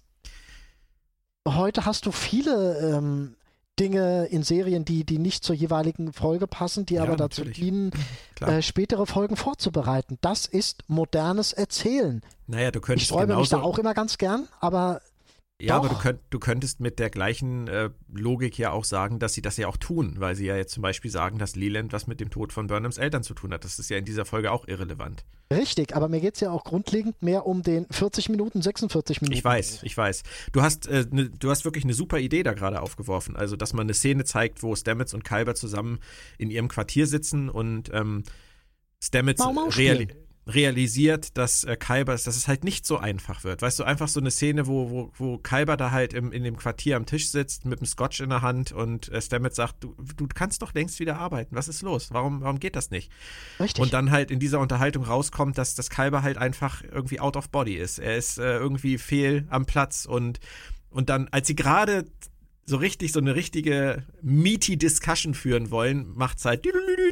[1.46, 3.37] Heute hast du viele ähm,
[3.78, 7.58] Dinge in Serien, die, die nicht zur jeweiligen Folge passen, die Ja, aber dazu natürlich.
[7.58, 7.90] dienen,
[8.40, 10.18] äh, spätere Folgen vorzubereiten.
[10.20, 12.22] Das ist modernes Erzählen.
[12.46, 15.00] naja, du Ich könntest sträube mich genauso, da auch immer ganz gern, aber
[15.60, 16.02] Ja, aber du, Doch.
[16.02, 19.66] könnt, du könntest mit der gleichen äh, Logik ja auch sagen, dass sie das ja
[19.66, 22.52] auch tun, weil sie ja jetzt zum Beispiel sagen, dass Leland was mit dem Tod
[22.52, 23.64] von Burnhams Eltern zu tun hat.
[23.64, 25.24] Das ist ja in dieser Folge auch irrelevant.
[25.52, 25.96] richtig.
[25.96, 29.36] Aber mir geht es ja auch grundlegend mehr um den 40 Minuten, 46 Minuten.
[29.36, 30.22] Ich weiß, ich weiß.
[30.52, 33.34] Du hast, äh, ne, du hast wirklich eine super Idee da gerade aufgeworfen.
[33.34, 35.98] Also, dass man eine Szene zeigt, wo Stamets und Kyber zusammen
[36.38, 38.22] in ihrem Quartier sitzen und ähm,
[39.02, 40.27] Stamets Mau Mau reali spielen.
[40.48, 43.60] Realisiert, dass äh, Kyber, dass es halt nicht so einfach wird.
[43.60, 46.56] Weißt du, einfach so eine Szene, wo, wo, wo Kyber da halt im, in dem
[46.56, 49.94] Quartier am Tisch sitzt mit dem Scotch in der Hand und äh, Stamets sagt, du,
[50.16, 51.54] du kannst doch längst wieder arbeiten.
[51.54, 52.08] Was ist los?
[52.12, 53.12] Warum, warum geht das nicht?
[53.60, 53.82] Richtig.
[53.82, 57.50] Und dann halt in dieser Unterhaltung rauskommt, dass das Kalber halt einfach irgendwie out of
[57.50, 57.98] body ist.
[57.98, 60.40] Er ist äh, irgendwie fehl am Platz und,
[60.88, 62.06] und dann, als sie gerade
[62.68, 66.66] so richtig, so eine richtige meaty Discussion führen wollen, macht's halt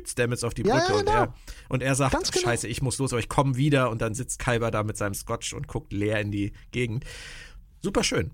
[0.05, 1.13] Stamets auf die Brücke ja, und, genau.
[1.13, 1.35] er,
[1.71, 2.45] und er sagt, genau.
[2.45, 5.15] scheiße, ich muss los, aber ich komme wieder und dann sitzt Kalber da mit seinem
[5.15, 7.05] Scotch und guckt leer in die Gegend.
[7.83, 8.33] Super schön.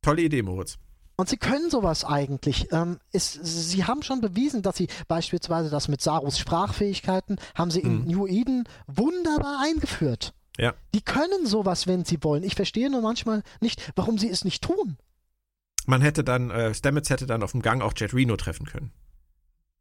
[0.00, 0.78] Tolle Idee, Moritz.
[1.16, 2.68] Und sie können sowas eigentlich.
[2.70, 7.80] Ähm, ist, sie haben schon bewiesen, dass sie beispielsweise das mit Sarus Sprachfähigkeiten haben sie
[7.80, 8.06] in Mhm.
[8.06, 10.32] New Eden wunderbar eingeführt.
[10.56, 10.74] Ja.
[10.94, 12.44] Die können sowas, wenn sie wollen.
[12.44, 14.96] Ich verstehe nur manchmal nicht, warum sie es nicht tun.
[15.88, 18.92] Man hätte dann, äh, Stamets hätte dann auf dem Gang auch Jet Reno treffen können.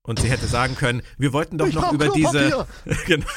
[0.03, 2.65] Und sie hätte sagen können, wir wollten doch Ich noch über diese.
[3.05, 3.27] Genau.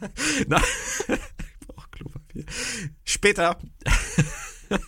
[0.48, 2.44] Na, ich brauch Klopapier.
[3.04, 3.60] Später.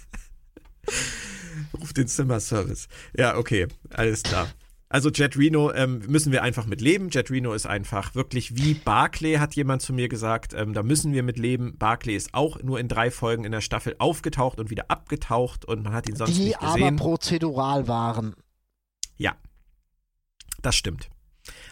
[1.80, 2.88] Ruf den Zimmerservice.
[3.16, 4.48] Ja, okay, alles klar.
[4.92, 7.08] Also Jet Reno ähm, müssen wir einfach mit leben.
[7.10, 10.52] Jet Reno ist einfach wirklich wie Barclay, hat jemand zu mir gesagt.
[10.52, 11.78] Ähm, da müssen wir mit leben.
[11.78, 15.82] Barclay ist auch nur in drei Folgen in der Staffel aufgetaucht und wieder abgetaucht und
[15.82, 16.96] man hat ihn sonst Die nicht aber gesehen.
[16.96, 18.34] prozedural waren.
[19.16, 19.34] Ja,
[20.60, 21.08] das stimmt.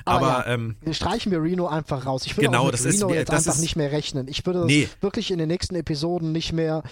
[0.07, 2.25] Aber Aber, ähm, Streichen wir Reno einfach raus.
[2.25, 4.29] Ich würde Genau, auch mit das ist- Reno jetzt einfach ist- nicht mehr rechnen.
[4.29, 6.83] Ich würde das nee, wirklich in den nächsten Episoden nicht mehr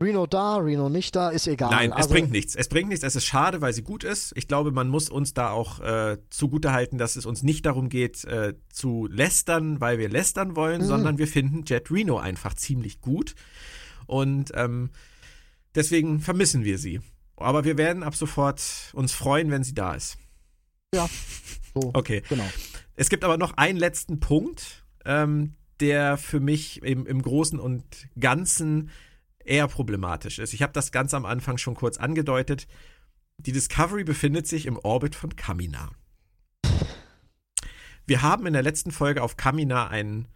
[0.00, 1.70] Reno da, Reno nicht da, ist egal.
[1.70, 2.54] nein, es Also, bringt nichts.
[2.54, 3.04] Es bringt nichts.
[3.04, 4.32] Es ist schade, weil sie gut ist.
[4.36, 8.24] Ich glaube, man muss uns da auch äh, zugutehalten, dass es uns nicht darum geht,
[8.24, 10.86] äh, zu lästern, weil wir lästern wollen, Mhm.
[10.86, 13.34] sondern wir finden Jet Reno einfach ziemlich gut.
[14.06, 14.90] Und ähm,
[15.74, 17.00] deswegen vermissen wir sie.
[17.36, 20.16] Aber wir werden ab sofort uns freuen, wenn sie da ist.
[20.94, 22.22] So, Okay.
[22.28, 22.48] genau.
[22.94, 27.84] Es gibt aber noch einen letzten Punkt, ähm, der für mich im, im Großen und
[28.18, 28.90] Ganzen
[29.48, 30.52] eher problematisch ist.
[30.52, 32.66] Ich habe das ganz am Anfang schon kurz angedeutet.
[33.38, 35.90] Die Discovery befindet sich im Orbit von Kamina.
[38.06, 40.26] Wir haben in der letzten Folge auf Kamina ein,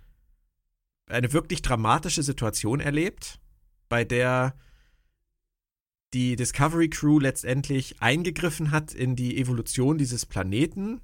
[1.07, 3.41] eine wirklich dramatische Situation erlebt,
[3.89, 4.55] bei der
[6.13, 11.01] die Discovery Crew letztendlich eingegriffen hat in die Evolution dieses Planeten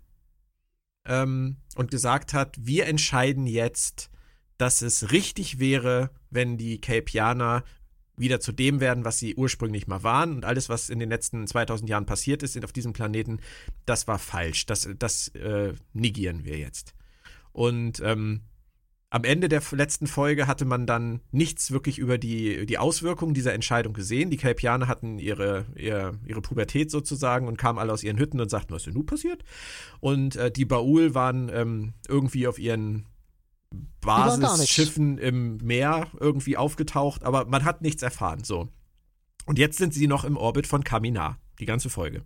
[1.07, 4.11] ähm, und gesagt hat, wir entscheiden jetzt,
[4.59, 7.65] dass es richtig wäre, wenn die Kelpianer
[8.19, 10.35] wieder zu dem werden, was sie ursprünglich mal waren.
[10.37, 13.41] Und alles, was in den letzten 2000 Jahren passiert ist auf diesem Planeten,
[13.87, 14.66] das war falsch.
[14.66, 16.95] Das, das äh, negieren wir jetzt.
[17.53, 18.43] Und ähm,
[19.11, 23.55] am Ende der letzten Folge hatte man dann nichts wirklich über die, die Auswirkungen dieser
[23.55, 24.29] Entscheidung gesehen.
[24.29, 28.51] Die Kelpianer hatten ihre, ihre, ihre Pubertät sozusagen und kamen alle aus ihren Hütten und
[28.51, 29.45] sagten, was ist denn nun passiert?
[30.01, 33.07] Und äh, die Baul waren ähm, irgendwie auf ihren.
[34.01, 38.45] Basisschiffen im Meer irgendwie aufgetaucht, aber man hat nichts erfahren.
[38.45, 38.69] So.
[39.47, 42.23] Und jetzt sind sie noch im Orbit von Kaminar, die ganze Folge.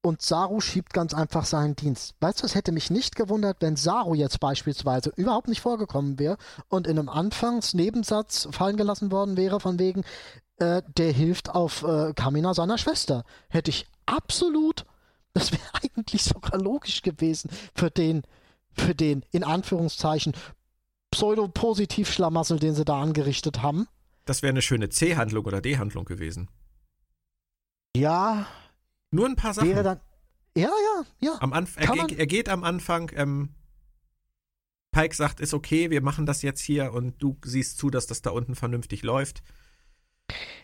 [0.00, 2.14] Und Saru schiebt ganz einfach seinen Dienst.
[2.20, 6.38] Weißt du, es hätte mich nicht gewundert, wenn Saru jetzt beispielsweise überhaupt nicht vorgekommen wäre
[6.68, 10.04] und in einem Anfangsnebensatz fallen gelassen worden wäre, von wegen,
[10.58, 13.24] äh, der hilft auf äh, Kamina seiner Schwester.
[13.48, 14.86] Hätte ich absolut,
[15.34, 18.22] das wäre eigentlich sogar logisch gewesen für den,
[18.80, 20.32] für den, in Anführungszeichen,
[21.10, 23.86] Pseudo-Positiv-Schlamassel, den sie da angerichtet haben.
[24.24, 26.50] Das wäre eine schöne C-Handlung oder D-Handlung gewesen.
[27.96, 28.46] Ja,
[29.10, 29.68] Nur ein paar Sachen.
[29.68, 30.00] wäre dann.
[30.56, 31.36] Ja, ja, ja.
[31.40, 33.54] Am Anf er, er geht am Anfang, ähm,
[34.90, 38.22] Pike sagt, ist okay, wir machen das jetzt hier und du siehst zu, dass das
[38.22, 39.42] da unten vernünftig läuft.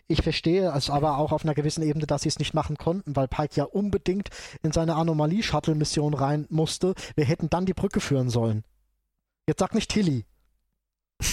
[0.06, 3.16] Ich verstehe es aber auch auf einer gewissen Ebene, dass sie es nicht machen konnten,
[3.16, 4.28] weil Pike ja unbedingt
[4.62, 6.94] in seine Anomalie-Shuttle-Mission rein musste.
[7.16, 8.64] Wir hätten dann die Brücke führen sollen.
[9.46, 10.26] Jetzt sag nicht Tilly.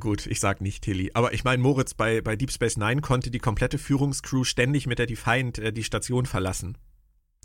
[0.00, 1.12] gut, ich sag nicht Tilly.
[1.14, 4.98] Aber ich meine, Moritz bei, bei Deep Space Nine konnte die komplette Führungscrew ständig mit
[4.98, 6.76] der Defiant äh, die Station verlassen.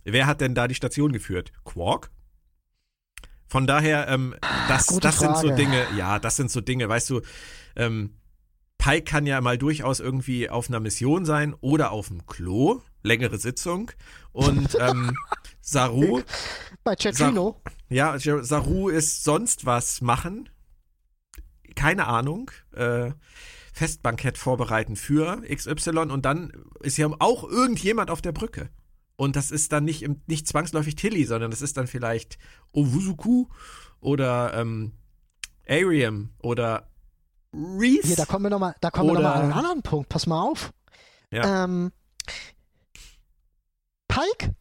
[0.03, 1.51] Wer hat denn da die Station geführt?
[1.63, 2.11] Quark?
[3.47, 4.35] Von daher, ähm,
[4.67, 5.49] das, Gute das sind so.
[5.51, 7.21] Dinge, ja, das sind so Dinge, weißt du,
[7.75, 8.17] ähm,
[8.77, 13.37] Pike kann ja mal durchaus irgendwie auf einer Mission sein oder auf dem Klo, längere
[13.37, 13.91] Sitzung.
[14.31, 15.15] Und ähm,
[15.61, 16.21] Saru,
[16.83, 17.61] Bei Cecchino.
[17.89, 20.49] ja, Saru ist sonst was machen.
[21.75, 22.51] Keine Ahnung.
[22.73, 23.11] Äh,
[23.73, 28.69] Festbankett vorbereiten für XY und dann ist ja auch irgendjemand auf der Brücke.
[29.17, 32.37] Und das ist dann nicht, im- nicht zwangsläufig Tilly, sondern das ist dann vielleicht
[32.73, 33.47] Owuzuku
[33.99, 34.93] oder ähm,
[35.67, 36.89] Ariam oder
[37.55, 38.07] Reese.
[38.07, 38.75] Hier, da kommen wir nochmal
[39.13, 40.09] noch mal Oder- an einen anderen Punkt.
[40.09, 40.73] Pass mal auf.
[41.31, 41.63] Ja.
[41.63, 41.91] Ähm,
[44.07, 44.55] Pike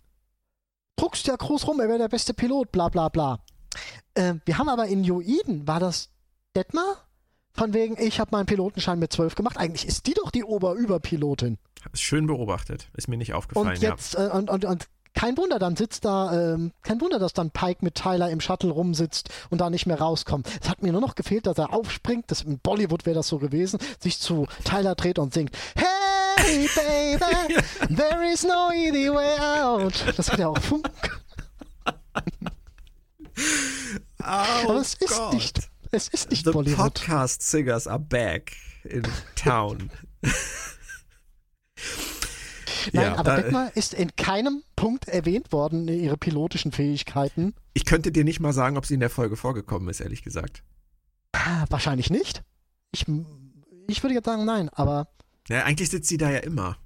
[0.97, 3.45] druckst ja groß rum, er wäre der beste Pilot, bla bla bla.
[4.15, 6.11] Ähm, wir haben aber in Eden, war das
[6.57, 7.09] Detmar?
[7.53, 9.59] Von wegen, ich habe meinen Pilotenschein mit 12 gemacht.
[9.59, 11.59] Eigentlich ist die doch die Ober-Überpilotin.
[11.93, 12.91] Schön beobachtet.
[12.95, 16.33] Ist mir nicht aufgefallen, Und jetzt, äh, und, und, und kein Wunder, dann sitzt da,
[16.55, 19.99] ähm, kein Wunder, dass dann Pike mit Tyler im Shuttle rumsitzt und da nicht mehr
[20.01, 20.49] rauskommt.
[20.61, 23.39] Es hat mir nur noch gefehlt, dass er aufspringt, das, in Bollywood wäre das so
[23.39, 27.55] gewesen, sich zu Tyler dreht und singt, Hey baby,
[27.97, 29.95] there is no easy way out.
[30.17, 30.91] Das hat ja auch funken.
[31.87, 32.51] ja.
[34.21, 35.35] Oh Aber es ist Gott.
[35.35, 35.59] nicht,
[35.91, 36.79] es ist nicht The Bollywood.
[36.79, 38.53] podcast singers are back
[38.85, 39.03] in
[39.37, 39.91] town.
[42.93, 47.55] Nein, Ja, aber Detmar ist in keinem Punkt erwähnt worden, ihre pilotischen Fähigkeiten.
[47.73, 50.63] Ich könnte dir nicht mal sagen, ob sie in der Folge vorgekommen ist, ehrlich gesagt.
[51.33, 52.43] Ah, Wahrscheinlich nicht.
[52.93, 53.07] Ich,
[53.89, 55.09] ich würde jetzt sagen, nein, aber
[55.49, 56.77] Ja, eigentlich sitzt sie da ja immer.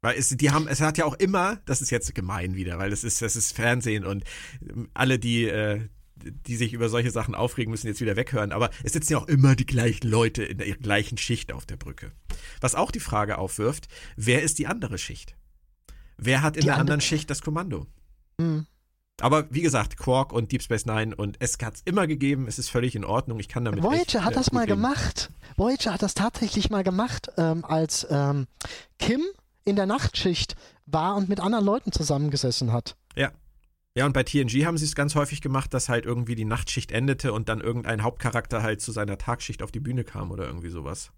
[0.00, 2.90] Weil es, die haben, es hat ja auch immer, das ist jetzt gemein wieder, weil
[2.90, 4.24] das ist, das ist Fernsehen und
[4.94, 5.88] alle, die, äh,
[6.24, 8.52] die sich über solche Sachen aufregen, müssen jetzt wieder weghören.
[8.52, 11.76] Aber es sitzen ja auch immer die gleichen Leute in der gleichen Schicht auf der
[11.76, 12.12] Brücke.
[12.60, 15.36] Was auch die Frage aufwirft, wer ist die andere Schicht?
[16.16, 17.86] Wer hat in Die der ande- anderen Schicht das Kommando?
[18.40, 18.66] hm,
[19.20, 22.58] Aber wie gesagt, Quark und Deep Space Nine und es hat es immer gegeben, es
[22.58, 24.76] ist völlig in Ordnung, ich kann damit Voyager hat äh, das mal leben.
[24.82, 25.30] gemacht.
[25.56, 28.46] Voyager hat das tatsächlich mal gemacht, ähm, als ähm,
[28.98, 29.22] Kim
[29.64, 30.54] in der Nachtschicht
[30.86, 32.96] war und mit anderen Leuten zusammengesessen hat.
[33.16, 33.30] Ja,
[34.06, 37.32] und bei TNG haben sie es ganz häufig gemacht, dass halt irgendwie die Nachtschicht endete
[37.32, 41.12] und dann irgendein Hauptcharakter halt zu seiner Tagschicht auf die Bühne kam oder irgendwie sowas.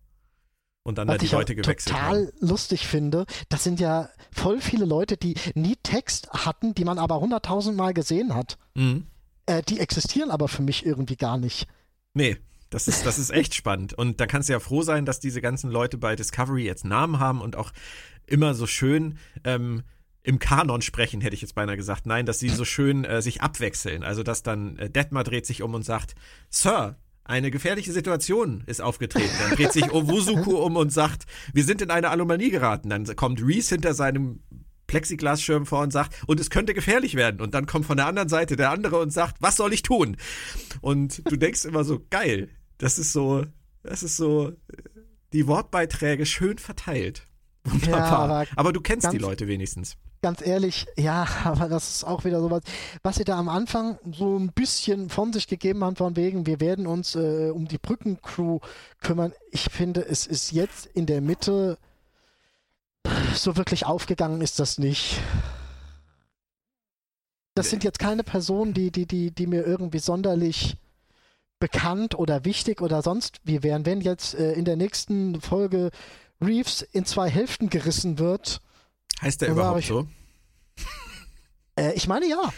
[0.83, 2.33] Und dann da Was die ich ja Leute gewechselt total haben.
[2.41, 7.21] lustig finde, das sind ja voll viele Leute, die nie Text hatten, die man aber
[7.21, 8.59] hunderttausendmal gesehen hat.
[8.75, 9.07] Mhm.
[9.47, 11.69] Äh, die existieren aber für mich irgendwie gar nicht.
[12.13, 12.37] Nee,
[12.69, 13.95] das ist, das ist echt spannend.
[13.95, 17.19] Und da kannst du ja froh sein, dass diese ganzen Leute bei Discovery jetzt Namen
[17.19, 17.73] haben und auch
[18.27, 19.85] immer so schön ähm,
[20.25, 22.07] im Kanon sprechen, hätte ich jetzt beinahe gesagt.
[22.07, 24.03] Nein, dass sie so schön äh, sich abwechseln.
[24.03, 26.15] Also, dass dann äh, Detmar dreht sich um und sagt,
[26.49, 29.33] Sir, eine gefährliche Situation ist aufgetreten.
[29.39, 32.89] Dann dreht sich Owusuku um und sagt, wir sind in eine Anomalie geraten.
[32.89, 34.41] Dann kommt Reese hinter seinem
[34.87, 37.41] Plexiglasschirm vor und sagt, und es könnte gefährlich werden.
[37.41, 40.17] Und dann kommt von der anderen Seite der andere und sagt, was soll ich tun?
[40.81, 42.49] Und du denkst immer so, geil,
[42.79, 43.45] das ist so,
[43.83, 44.55] das ist so, äh,
[45.33, 47.27] die Wortbeiträge schön verteilt.
[47.65, 47.99] Wunderbar.
[47.99, 49.97] Ja, aber, aber du kennst die Leute wenigstens.
[50.25, 52.63] Ganz ehrlich, ja, aber das ist auch wieder sowas,
[53.03, 56.61] was sie da am Anfang so ein bisschen von sich gegeben haben, von wegen, wir
[56.61, 58.61] werden uns äh, um die Brückencrew
[59.03, 59.35] kümmern.
[59.51, 61.77] Ich finde, es ist jetzt in der Mitte
[63.35, 65.21] so wirklich aufgegangen ist das nicht.
[67.55, 70.79] Das sind jetzt keine Personen, die, die, die, die mir irgendwie sonderlich
[71.61, 73.85] bekannt oder wichtig oder sonst wie wären.
[73.85, 75.91] Wenn jetzt äh, in der nächsten Folge
[76.41, 78.63] Reeves in zwei Hälften gerissen wird,
[79.23, 80.07] Heißt der überhaupt ich- so?
[81.77, 82.53] äh, ich meine ja.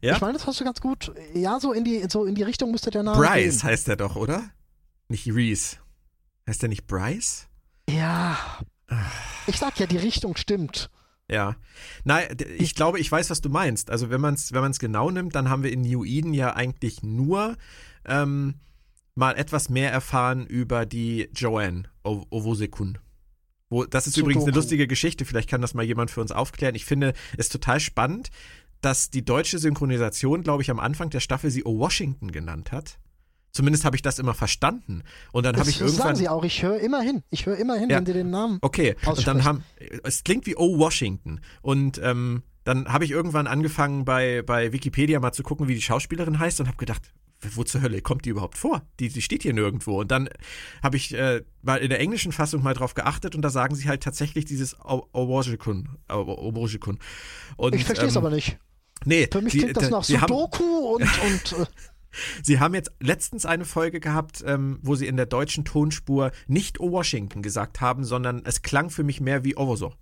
[0.00, 0.16] Ja?
[0.16, 1.12] Ich meine, das hast du ganz gut.
[1.32, 3.70] Ja, so in die, so in die Richtung müsste der Name Bryce gehen.
[3.70, 4.50] heißt der doch, oder?
[5.08, 5.76] Nicht Reese.
[6.46, 7.46] Heißt der nicht Bryce?
[7.88, 8.36] Ja.
[9.46, 10.90] Ich sag ja, die Richtung stimmt.
[11.30, 11.56] Ja.
[12.04, 13.90] Nein, ich glaube, ich weiß, was du meinst.
[13.90, 16.54] Also wenn man es wenn man's genau nimmt, dann haben wir in New Eden ja
[16.54, 17.56] eigentlich nur
[18.04, 18.56] ähm,
[19.14, 22.98] mal etwas mehr erfahren über die Joanne O- Owosekun.
[23.74, 26.76] Wo, das ist übrigens eine lustige Geschichte, vielleicht kann das mal jemand für uns aufklären.
[26.76, 28.30] Ich finde es total spannend,
[28.80, 32.98] dass die deutsche Synchronisation, glaube ich, am Anfang der Staffel sie O Washington genannt hat.
[33.50, 35.02] Zumindest habe ich das immer verstanden.
[35.32, 36.16] Und dann habe ich das sagen irgendwann.
[36.16, 36.44] sie auch.
[36.44, 37.22] Ich höre immer hin.
[37.30, 37.96] Ich höre immer hin, Ja.
[37.96, 38.58] wenn sie den Namen.
[38.62, 39.64] Okay, und dann haben,
[40.04, 41.40] es klingt wie O Washington.
[41.62, 45.82] Und ähm, dann habe ich irgendwann angefangen bei, bei Wikipedia mal zu gucken, wie die
[45.82, 47.12] Schauspielerin heißt und habe gedacht,
[47.52, 48.82] wo zur Hölle kommt die überhaupt vor?
[49.00, 50.00] Die, die steht hier nirgendwo.
[50.00, 50.28] Und dann
[50.82, 53.88] habe ich äh, mal in der englischen Fassung mal drauf geachtet und da sagen sie
[53.88, 55.88] halt tatsächlich dieses O- Owojikun.
[56.10, 56.98] O- Owojikun.
[57.56, 58.58] Und, Ich verstehe es ähm, aber nicht.
[59.04, 61.66] Nee, Für mich sie, klingt das da- nach sie haben, Sudoku und, und äh,
[62.44, 66.78] Sie haben jetzt letztens eine Folge gehabt, ähm, wo sie in der deutschen Tonspur nicht
[66.78, 69.92] O Washington gesagt haben, sondern es klang für mich mehr wie Owoso.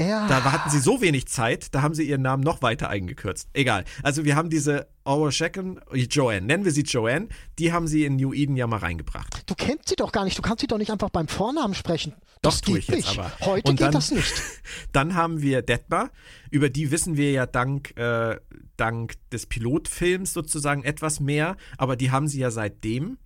[0.00, 0.26] Ja.
[0.26, 3.48] Da hatten sie so wenig Zeit, da haben sie ihren Namen noch weiter eingekürzt.
[3.52, 3.84] Egal.
[4.02, 7.28] Also wir haben diese Owashaken, Joanne, nennen wir sie Joanne,
[7.60, 9.44] die haben sie in New Eden ja mal reingebracht.
[9.48, 12.12] Du kennst sie doch gar nicht, du kannst sie doch nicht einfach beim Vornamen sprechen.
[12.42, 13.18] Doch, Das tue geht ich jetzt nicht.
[13.20, 13.30] aber.
[13.42, 14.34] Heute Und geht dann- das nicht.
[14.92, 16.10] Dann haben wir Detmar,
[16.50, 18.36] über die wissen wir ja dank, äh,
[18.76, 23.16] dank des Pilotfilms sozusagen etwas mehr, aber die haben sie ja seitdem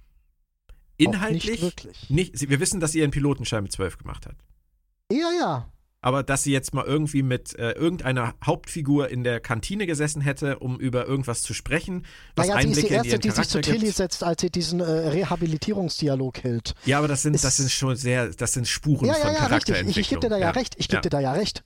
[0.98, 2.10] inhaltlich Auch nicht wirklich.
[2.10, 4.36] nicht- wir wissen, dass sie ihren Pilotenschein mit 12 gemacht hat.
[5.10, 5.72] Ja, ja.
[6.00, 10.60] Aber dass sie jetzt mal irgendwie mit äh, irgendeiner Hauptfigur in der Kantine gesessen hätte,
[10.60, 13.30] um über irgendwas zu sprechen, was Naja, sie ist Einblicke die in Erste, ihren die
[13.30, 13.96] sich zu Charakter Tilly gibt.
[13.96, 16.74] setzt, als sie diesen äh, Rehabilitierungsdialog hält.
[16.84, 19.32] Ja, aber das sind, das sind schon sehr, das sind Spuren Ja, von ja, ja,
[19.32, 19.48] richtig.
[19.48, 19.90] Charakterentwicklung.
[19.90, 20.74] Ich, ich gebe dir da ja, recht.
[20.78, 21.00] Ich gebe Ja.
[21.02, 21.64] dir da ja recht.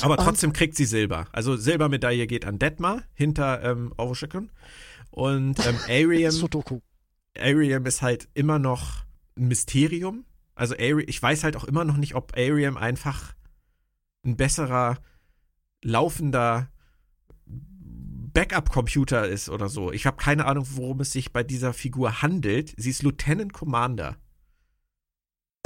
[0.00, 1.26] Aber Und- trotzdem kriegt sie Silber.
[1.32, 4.50] Also Silbermedaille geht an Detmar hinter ähm, Overschicken.
[5.10, 6.80] Und ähm, Ariam, Sudoku.
[7.38, 9.04] Ariam ist halt immer noch
[9.36, 10.24] ein Mysterium.
[10.54, 13.34] Also Ari ich weiß halt auch immer noch nicht, ob Ariam einfach
[14.24, 14.98] ein besserer
[15.82, 16.68] laufender
[17.46, 19.92] Backup-Computer ist oder so.
[19.92, 22.74] Ich habe keine Ahnung, worum es sich bei dieser Figur handelt.
[22.76, 24.16] Sie ist Lieutenant Commander.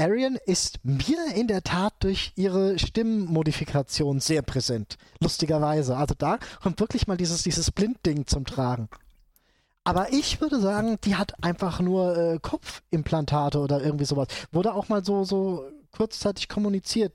[0.01, 4.97] Arian ist mir in der Tat durch ihre Stimmenmodifikation sehr präsent.
[5.19, 5.97] Lustigerweise.
[5.97, 8.89] Also da kommt wirklich mal dieses, dieses Blindding zum Tragen.
[9.83, 14.29] Aber ich würde sagen, die hat einfach nur äh, Kopfimplantate oder irgendwie sowas.
[14.53, 17.13] Wurde auch mal so, so kurzzeitig kommuniziert.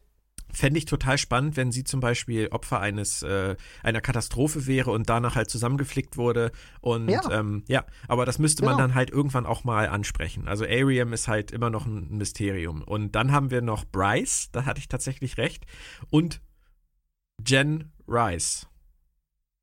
[0.54, 5.10] Fände ich total spannend, wenn sie zum Beispiel Opfer eines äh, einer Katastrophe wäre und
[5.10, 6.51] danach halt zusammengeflickt wurde.
[6.82, 8.84] Und ja, ähm, ja aber das müsste man Genau.
[8.88, 10.47] dann halt irgendwann auch mal ansprechen.
[10.47, 12.84] Also Ariam ist halt immer noch ein Mysterium.
[12.84, 15.66] Und dann haben wir noch Bryce, da hatte ich tatsächlich recht,
[16.10, 16.41] und
[17.45, 18.68] Jen Rice.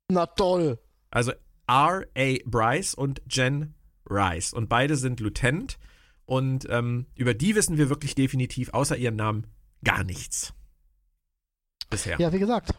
[0.09, 0.79] Na toll.
[1.09, 1.31] Also
[1.67, 2.35] R.A.
[2.45, 3.75] Bryce und Jen
[4.09, 4.53] Rice.
[4.53, 5.77] Und beide sind Lieutenant.
[6.25, 9.47] Und ähm, über die wissen wir wirklich definitiv, außer ihrem Namen,
[9.83, 10.53] gar nichts.
[11.91, 12.19] Bisher.
[12.19, 12.73] Ja, wie gesagt,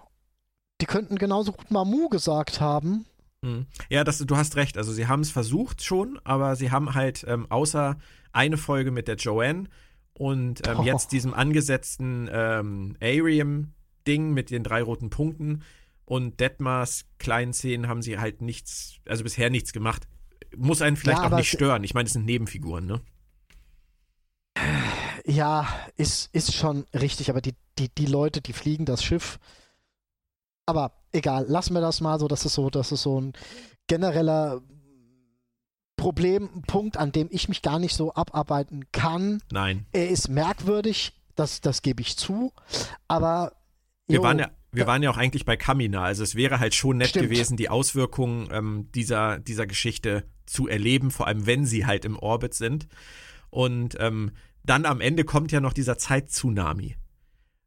[0.80, 3.04] die könnten genauso gut Mamu gesagt haben.
[3.42, 3.66] Mhm.
[3.88, 4.76] Ja, das, du hast recht.
[4.76, 7.96] Also sie haben es versucht schon, aber sie haben halt ähm, außer
[8.32, 9.68] eine Folge mit der Joanne
[10.14, 10.82] und ähm, Oh.
[10.82, 15.62] jetzt diesem angesetzten ähm, Ariam-Ding mit den drei roten Punkten
[16.04, 20.08] und Detmars kleinen Szenen haben sie halt nichts, also bisher nichts gemacht.
[20.56, 21.84] Muss einen vielleicht Ja, auch nicht stören.
[21.84, 23.00] Ich meine, es sind Nebenfiguren, ne?
[25.24, 29.38] Ja, ist, ist schon richtig, aber die, die, die Leute, die fliegen das Schiff.
[30.66, 32.28] Aber egal, lassen wir das mal so.
[32.28, 33.32] Das ist so, das ist so ein
[33.86, 34.62] genereller
[35.96, 39.42] Problempunkt, an dem ich mich gar nicht so abarbeiten kann.
[39.52, 39.86] Nein.
[39.92, 42.52] Er ist merkwürdig, das, das gebe ich zu.
[43.06, 43.52] Aber
[44.08, 46.02] Wir jo, waren ja, wir waren ja auch eigentlich bei Kamina.
[46.02, 47.28] Also es wäre halt schon nett Stimmt.
[47.28, 52.18] gewesen, die Auswirkungen ähm, dieser, dieser Geschichte zu erleben, vor allem wenn sie halt im
[52.18, 52.88] Orbit sind.
[53.50, 54.32] Und ähm,
[54.64, 56.96] dann am Ende kommt ja noch dieser Zeit-Tsunami,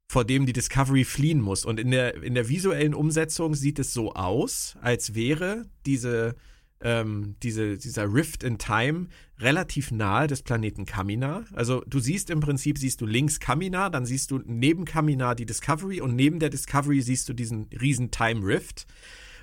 [0.08, 1.66] vor dem die Discovery fliehen muss.
[1.66, 6.36] Und in der, in der visuellen Umsetzung sieht es so aus, als wäre diese,
[6.82, 9.08] ähm, diese, dieser Rift in Time
[9.40, 11.46] relativ nahe des Planeten Kamina.
[11.54, 15.46] Also du siehst im Prinzip, siehst du links Kamina, dann siehst du neben Kamina die
[15.46, 18.86] Discovery und neben der Discovery siehst du diesen riesen Time Rift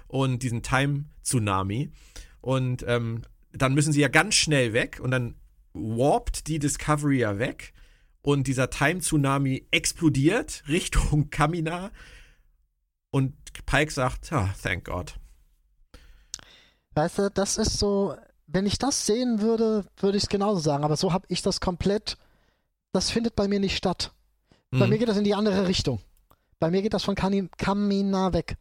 [0.09, 1.91] und diesen Time Tsunami.
[2.41, 3.23] Und ähm,
[3.53, 5.35] dann müssen sie ja ganz schnell weg und dann
[5.75, 7.73] warpt die Discovery ja weg
[8.23, 11.91] und dieser Time Tsunami explodiert Richtung Kamina
[13.11, 13.35] und
[13.67, 15.17] Pike sagt, ah, thank God.
[16.95, 18.17] Weißt du, das ist so,
[18.47, 20.85] wenn ich das sehen würde, würde ich es genauso sagen.
[20.85, 22.19] Aber so habe ich das komplett,
[22.93, 24.13] das findet bei mir nicht statt.
[24.71, 24.91] Bei Mhm.
[24.91, 26.01] mir geht das in die andere Richtung.
[26.59, 28.57] Bei mir geht das von Kamina weg.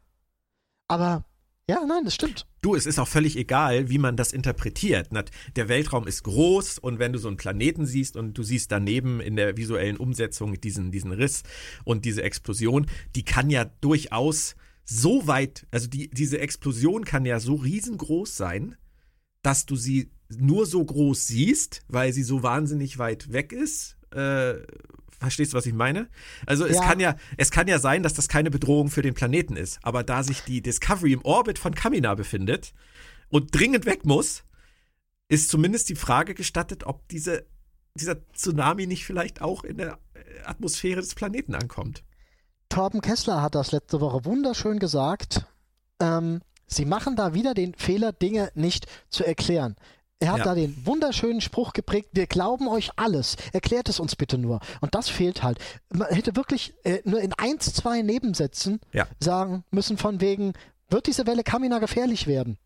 [0.88, 1.24] Aber,
[1.72, 2.46] ja, nein, das stimmt.
[2.62, 5.08] Du, es ist auch völlig egal, wie man das interpretiert.
[5.56, 9.22] Der Weltraum ist groß und wenn du so einen Planeten siehst und du siehst daneben
[9.22, 11.44] in der visuellen Umsetzung diesen, diesen Riss
[11.86, 17.40] und diese Explosion, die kann ja durchaus so weit, also die, diese Explosion kann ja
[17.40, 18.76] so riesengroß sein,
[19.42, 23.96] dass du sie nur so groß siehst, weil sie so wahnsinnig weit weg ist.
[24.14, 24.56] Äh,
[25.22, 26.10] verstehst du, was ich meine?
[26.46, 26.84] Also es Ja.
[26.84, 29.80] kann ja, es kann ja sein, dass das keine Bedrohung für den Planeten ist.
[29.84, 32.74] Aber da sich die Discovery im Orbit von Kamina befindet
[33.30, 34.44] und dringend weg muss,
[35.30, 37.46] ist zumindest die Frage gestattet, ob diese,
[37.96, 42.04] dieser Tsunami nicht vielleicht auch in der äh, Atmosphäre des Planeten ankommt.
[42.70, 45.46] Torben Kessler hat das letzte Woche wunderschön gesagt.
[46.02, 49.76] Ähm, sie machen da wieder den Fehler, Dinge nicht zu erklären.
[50.22, 50.44] Er hat Ja.
[50.46, 54.60] da den wunderschönen Spruch geprägt, wir glauben euch alles, erklärt es uns bitte nur.
[54.80, 55.58] Und das fehlt halt.
[55.92, 59.08] Man hätte wirklich äh, nur in eins, zwei Nebensätzen Ja.
[59.20, 60.54] sagen müssen von wegen,
[60.90, 62.58] wird diese Welle Kamina gefährlich werden?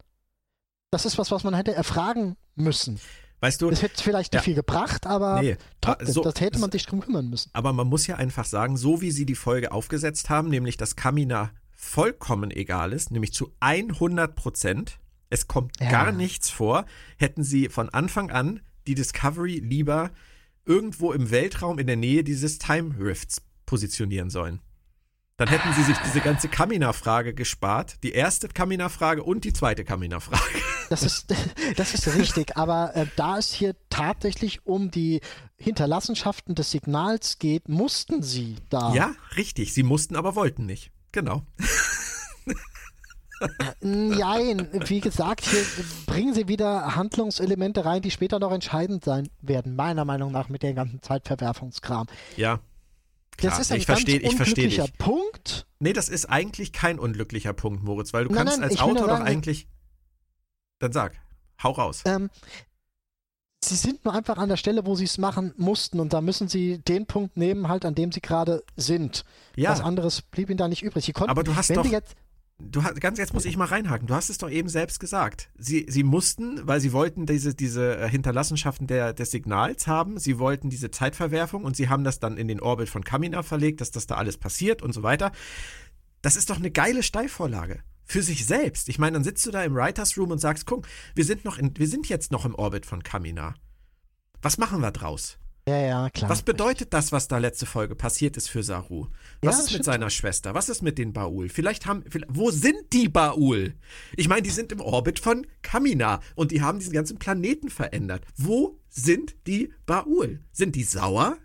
[0.91, 2.99] Das ist was, was man hätte erfragen müssen.
[3.39, 4.43] Weißt du, Das hätte vielleicht nicht Ja.
[4.43, 7.49] viel gebracht, aber Nee, trotzdem, so- das hätte man sich drum kümmern müssen.
[7.53, 10.95] aber man muss ja einfach sagen, so wie sie die Folge aufgesetzt haben, nämlich dass
[10.95, 14.99] Kamina vollkommen egal ist, nämlich zu 100 Prozent,
[15.35, 15.91] es kommt Ja.
[15.91, 16.85] gar nichts vor,
[17.17, 20.09] hätten sie von Anfang an die Discovery lieber
[20.65, 24.59] irgendwo im Weltraum in der Nähe dieses Time Rifts positionieren sollen.
[25.37, 30.41] Dann hätten sie sich diese ganze Kamina-Frage gespart, die erste Kamina-Frage und die zweite Kamina-Frage.
[30.89, 31.33] Das ist,
[31.75, 35.19] das ist richtig, aber äh, da es hier tatsächlich um die
[35.57, 38.93] Hinterlassenschaften des Signals geht, mussten sie da.
[38.93, 40.91] Ja, richtig, sie mussten, aber wollten nicht.
[41.11, 41.43] Genau.
[43.81, 45.63] Nein, wie gesagt, hier
[46.05, 50.63] bringen sie wieder Handlungselemente rein, die später noch entscheidend sein werden, meiner Meinung nach mit
[50.63, 52.07] dem ganzen Zeitverwerfungskram.
[52.37, 52.59] Ja.
[53.37, 54.93] Klar, das ist ein ich verstehe, ganz ich verstehe unglücklicher.
[54.97, 55.67] Punkt.
[55.79, 58.81] Nee, das ist eigentlich kein unglücklicher Punkt, Moritz, weil du Nein, kannst nein, als ich
[58.81, 59.67] Autor doch sagen- eigentlich.
[60.79, 61.13] Dann sag,
[61.61, 62.03] hau raus.
[62.05, 62.29] Ähm,
[63.63, 66.47] sie sind nur einfach an der Stelle, wo sie es machen mussten und da müssen
[66.47, 69.25] sie den Punkt nehmen, halt an dem sie gerade sind.
[69.55, 71.03] ja, Was anderes blieb ihnen da nicht übrig.
[71.05, 72.15] Sie konnten, aber du hast doch, jetzt,
[72.59, 74.07] du hast, ganz jetzt muss ich mal reinhaken.
[74.07, 75.49] Du hast es doch eben selbst gesagt.
[75.57, 80.17] Sie, sie mussten, weil sie wollten diese, diese äh, Hinterlassenschaften der, des Signals haben.
[80.19, 83.81] Sie wollten diese Zeitverwerfung und sie haben das dann in den Orbit von Kamina verlegt,
[83.81, 85.31] dass das da alles passiert und so weiter.
[86.21, 87.79] Das ist doch eine geile Steilvorlage.
[88.07, 88.87] Für sich selbst.
[88.89, 91.57] Ich meine, dann sitzt du da im Writers Room und sagst, guck, wir sind noch
[91.57, 93.55] in, wir sind jetzt noch im Orbit von Kamina.
[94.43, 95.39] Was machen wir draus?
[95.67, 96.29] Ja, ja, klar.
[96.29, 99.07] Was bedeutet das, was da letzte Folge passiert ist für Saru?
[99.43, 100.53] Ja, Was das ist mit seiner Schwester?
[100.53, 101.49] Was ist mit den Baul?
[101.49, 103.73] Vielleicht haben, vielleicht, wo sind die Baul?
[104.15, 108.25] Ich meine, die sind im Orbit von Kamina und die haben diesen ganzen Planeten verändert.
[108.37, 110.43] Wo sind die Baul?
[110.51, 111.37] Sind die sauer?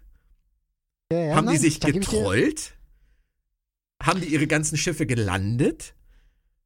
[1.13, 2.77] Ja, ja, haben die nein, sich da gebe ich dir- getrollt?
[4.03, 5.95] Haben die ihre ganzen Schiffe gelandet?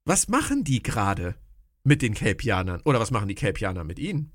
[0.05, 1.34] Was machen die gerade
[1.82, 2.80] mit den Kelpianern?
[2.84, 4.32] Oder was machen die Kelpianer mit ihnen?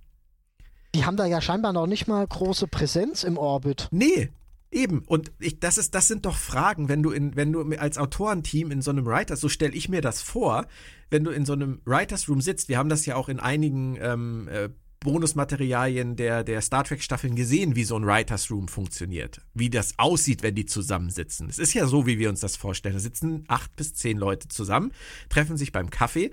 [0.95, 3.87] Die haben da ja scheinbar noch nicht mal große Präsenz im Orbit.
[3.91, 4.29] Nee,
[4.71, 5.03] eben.
[5.05, 8.71] Und ich, das, ist, das sind doch Fragen, wenn du, in, wenn du als Autorenteam
[8.71, 10.67] in so einem Writers, so stelle ich mir das vor,
[11.09, 12.69] wenn du in so einem Writers Room sitzt.
[12.69, 14.69] Wir haben das ja auch in einigen ähm, äh,
[15.01, 19.41] Bonusmaterialien der, der Star Trek-Staffeln gesehen, wie so ein Writers Room funktioniert.
[19.53, 21.49] Wie das aussieht, wenn die zusammensitzen.
[21.49, 22.95] Es ist ja so, wie wir uns das vorstellen.
[22.95, 24.91] Da sitzen acht bis zehn Leute zusammen,
[25.29, 26.31] treffen sich beim Kaffee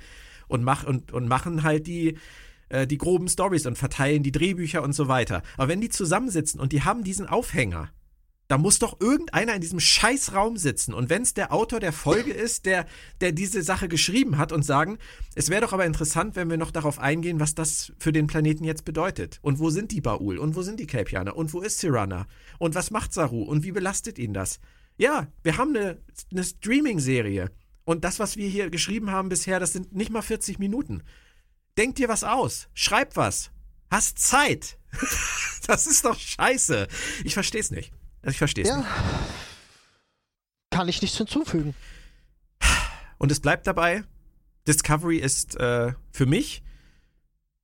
[0.49, 2.19] und, mach, und, und machen halt die,
[2.69, 5.43] äh, die groben Stories und verteilen die Drehbücher und so weiter.
[5.57, 7.91] Aber wenn die zusammensitzen und die haben diesen Aufhänger,
[8.49, 10.95] da muss doch irgendeiner in diesem Scheißraum sitzen.
[10.95, 12.87] Und wenn es der Autor der Folge ist, der,
[13.21, 14.99] der diese Sache geschrieben hat und sagen,
[15.35, 18.65] es wäre doch aber interessant, wenn wir noch darauf eingehen, was das für den Planeten
[18.65, 19.41] jetzt bedeutet.
[19.43, 20.39] Und wo sind die Baul?
[20.39, 21.37] Und wo sind die Kelpianer?
[21.37, 22.27] Und wo ist Tirana?
[22.59, 23.43] Und was macht Saru?
[23.43, 24.61] Und wie belastet ihn das?
[24.97, 25.99] Ja, wir haben eine,
[26.31, 27.51] eine Streaming-Serie.
[27.85, 31.03] Und das, was wir hier geschrieben haben bisher, das sind nicht mal 40 Minuten.
[31.77, 32.69] Denk dir was aus.
[32.75, 33.51] Schreib was.
[33.91, 34.79] Hast Zeit.
[35.67, 36.89] das ist doch scheiße.
[37.25, 37.93] Ich versteh's nicht.
[38.23, 38.79] Also ich verstehe es Ja.
[38.79, 38.89] nicht.
[40.71, 41.75] Kann ich nichts hinzufügen.
[43.19, 44.05] Und es bleibt dabei,
[44.67, 46.63] Discovery ist äh, für mich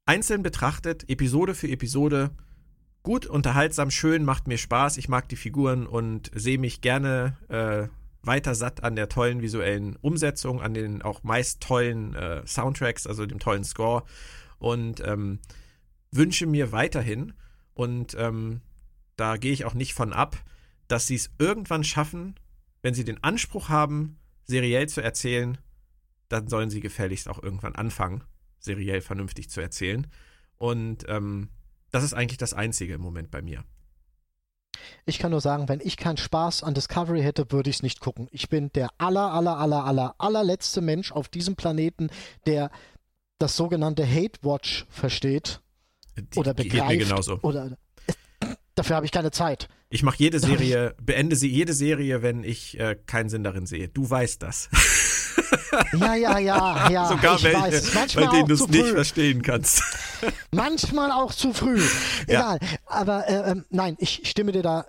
[0.06, 2.30] einzeln betrachtet, Episode für Episode,
[3.02, 4.96] gut, unterhaltsam, schön, macht mir Spaß.
[4.96, 7.88] Ich mag die Figuren und sehe mich gerne äh,
[8.22, 13.26] weiter satt an der tollen visuellen Umsetzung, an den auch meist tollen äh, Soundtracks, also
[13.26, 14.04] dem tollen Score.
[14.58, 15.40] Und ähm,
[16.10, 17.32] wünsche mir weiterhin,
[17.74, 18.60] und ähm,
[19.16, 20.36] da gehe ich auch nicht von ab,
[20.88, 22.34] dass sie es irgendwann schaffen,
[22.82, 25.58] wenn sie den Anspruch haben, seriell zu erzählen,
[26.28, 28.24] dann sollen sie gefälligst auch irgendwann anfangen,
[28.58, 30.06] seriell vernünftig zu erzählen.
[30.58, 31.48] Und ähm,
[31.90, 33.64] das ist eigentlich das Einzige im Moment bei mir.
[35.06, 38.00] Ich kann nur sagen, wenn ich keinen Spaß an Discovery hätte, würde ich es nicht
[38.00, 38.28] gucken.
[38.30, 42.10] Ich bin der aller, aller, aller, aller, allerletzte Mensch auf diesem Planeten,
[42.46, 42.70] der
[43.38, 45.60] das sogenannte Hate Watch versteht
[46.16, 47.08] Die- oder die geht mir begreift.
[47.08, 47.38] genauso.
[47.42, 47.76] Oder
[48.74, 49.68] dafür habe ich keine Zeit.
[49.90, 53.88] Ich mache jede Serie, beende sie jede Serie, wenn ich äh, keinen Sinn darin sehe.
[53.88, 54.68] Du weißt das.
[55.98, 57.08] Ja, ja, ja, ja.
[57.08, 57.90] Sogar ich welche, weiß.
[57.92, 58.92] bei Manchmal denen auch du es nicht früh.
[58.92, 59.82] verstehen kannst.
[60.50, 61.80] Manchmal auch zu früh.
[62.28, 62.56] Ja.
[62.56, 62.58] Egal.
[62.86, 64.86] Aber äh, ähm, nein, ich stimme dir da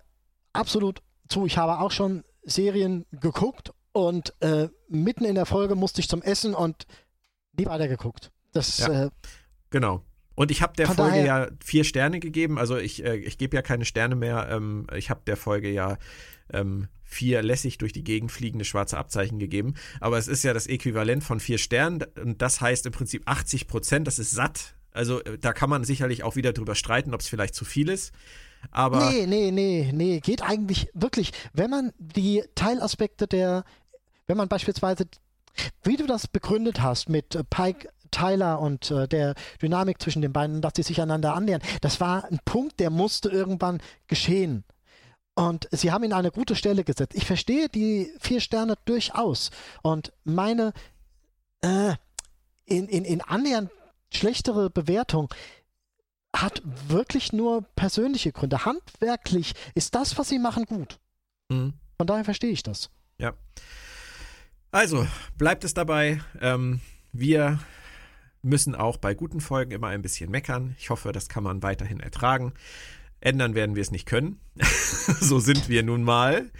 [0.53, 1.45] absolut zu.
[1.45, 6.21] Ich habe auch schon Serien geguckt und äh, mitten in der Folge musste ich zum
[6.21, 6.85] Essen und
[7.57, 8.31] nie weitergeguckt.
[8.51, 9.05] Das Ja.
[9.05, 9.09] äh,
[9.69, 10.03] Genau.
[10.35, 12.57] Und ich habe der Von Folge ja vier Sterne gegeben.
[12.57, 14.47] Also ich, äh, ich gebe ja keine Sterne mehr.
[14.49, 15.97] Ähm, ich habe der Folge ja
[16.51, 19.75] ähm, vier lässig durch die Gegend fliegende schwarze Abzeichen gegeben.
[19.99, 22.03] Aber es ist ja das Äquivalent von vier Sternen.
[22.21, 24.07] Und das heißt im Prinzip 80 Prozent.
[24.07, 24.75] Das ist satt.
[24.91, 27.89] Also äh, da kann man sicherlich auch wieder drüber streiten, ob es vielleicht zu viel
[27.89, 28.13] ist.
[28.71, 33.65] Aber nee, nee, nee, nee, geht eigentlich wirklich, wenn man die Teilaspekte der,
[34.25, 35.05] wenn man beispielsweise,
[35.83, 40.31] wie du das begründet hast mit äh, Pike Tyler und äh, der Dynamik zwischen den
[40.31, 41.61] beiden, dass sie sich einander annähern.
[41.81, 44.63] Das war ein Punkt, der musste irgendwann geschehen.
[45.35, 47.15] Und sie haben ihn an eine gute Stelle gesetzt.
[47.15, 49.49] Ich verstehe die vier Sterne durchaus.
[49.81, 50.73] Und meine
[51.61, 51.95] äh,
[52.65, 53.71] in, in, in annähernd
[54.11, 55.33] schlechtere Bewertung
[56.35, 58.65] hat wirklich nur persönliche Gründe.
[58.65, 60.99] Handwerklich ist das, was sie machen, gut.
[61.49, 61.73] Mhm.
[61.97, 62.89] Von daher verstehe ich das.
[63.17, 63.33] Ja.
[64.71, 65.07] Also,
[65.37, 66.21] bleibt es dabei.
[66.41, 66.81] Ähm,
[67.11, 67.59] wir
[68.41, 70.75] müssen auch bei guten Folgen immer ein bisschen meckern.
[70.79, 72.53] Ich hoffe, das kann man weiterhin ertragen.
[73.23, 74.39] Ändern werden wir es nicht können.
[75.21, 76.51] so sind wir nun mal.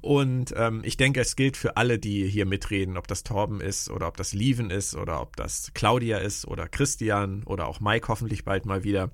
[0.00, 3.90] Und ähm, ich denke, es gilt für alle, die hier mitreden, ob das Torben ist
[3.90, 8.08] oder ob das Lieven ist oder ob das Claudia ist oder Christian oder auch Mike
[8.08, 9.10] hoffentlich bald mal wieder.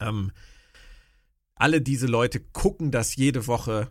[0.00, 0.32] Ähm,
[1.54, 3.88] alle diese Leute gucken das jede Woche,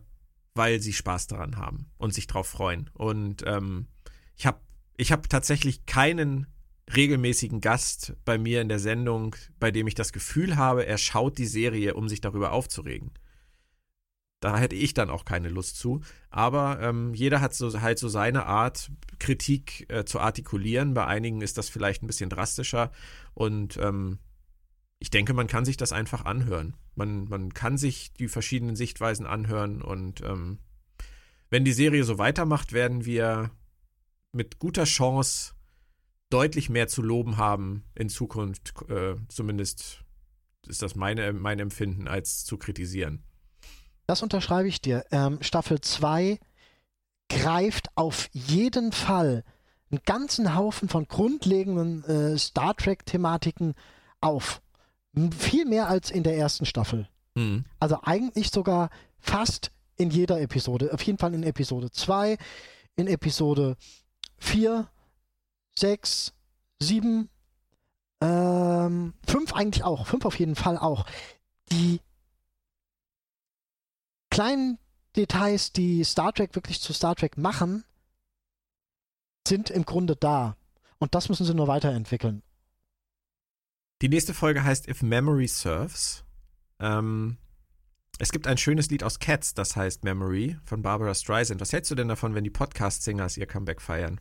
[0.54, 2.90] weil sie Spaß daran haben und sich drauf freuen.
[2.94, 3.88] Und ähm,
[4.36, 4.60] ich habe
[4.98, 6.48] ich hab tatsächlich keinen
[6.94, 11.38] regelmäßigen Gast bei mir in der Sendung, bei dem ich das Gefühl habe, er schaut
[11.38, 13.12] die Serie, um sich darüber aufzuregen.
[14.40, 16.02] Da hätte ich dann auch keine Lust zu.
[16.30, 20.94] Aber ähm, jeder hat so halt so seine Art, Kritik äh, zu artikulieren.
[20.94, 22.92] Bei einigen ist das vielleicht ein bisschen drastischer.
[23.34, 24.20] Und ähm,
[25.00, 26.76] ich denke, man kann sich das einfach anhören.
[26.94, 29.82] Man, man kann sich die verschiedenen Sichtweisen anhören.
[29.82, 30.60] Und ähm,
[31.50, 33.50] wenn die Serie so weitermacht, werden wir
[34.32, 35.55] mit guter Chance
[36.30, 40.04] deutlich mehr zu loben haben in Zukunft, äh, zumindest
[40.68, 43.24] ist das meine, mein Empfinden, als zu kritisieren.
[44.08, 45.06] Das unterschreibe ich dir.
[45.12, 46.40] Ähm, Staffel 2
[47.30, 49.44] greift auf jeden Fall
[49.92, 53.74] einen ganzen Haufen von grundlegenden äh, Star Trek-Thematiken
[54.22, 54.62] auf.
[55.38, 57.08] Viel mehr als in der ersten Staffel.
[57.36, 57.66] Mhm.
[57.80, 60.94] Also eigentlich sogar fast in jeder Episode.
[60.94, 62.38] Auf jeden Fall in Episode 2,
[62.96, 63.78] in Episode
[64.38, 64.90] 4
[65.78, 66.34] sechs,
[66.80, 67.30] sieben,
[68.22, 71.06] ähm, fünf eigentlich auch, fünf auf jeden Fall auch.
[71.72, 72.00] Die
[74.30, 74.78] kleinen
[75.16, 77.84] Details, die Star Trek wirklich zu Star Trek machen,
[79.48, 80.58] sind im Grunde da.
[80.98, 82.42] Und das müssen sie nur weiterentwickeln.
[84.02, 86.24] Die nächste Folge heißt If Memory Serves.
[86.80, 87.38] Ähm,
[88.18, 91.62] es gibt ein schönes Lied aus Cats, das heißt Memory von Barbara Streisand.
[91.62, 94.20] Was hältst du denn davon, wenn die Podcast-Singers ihr Comeback feiern?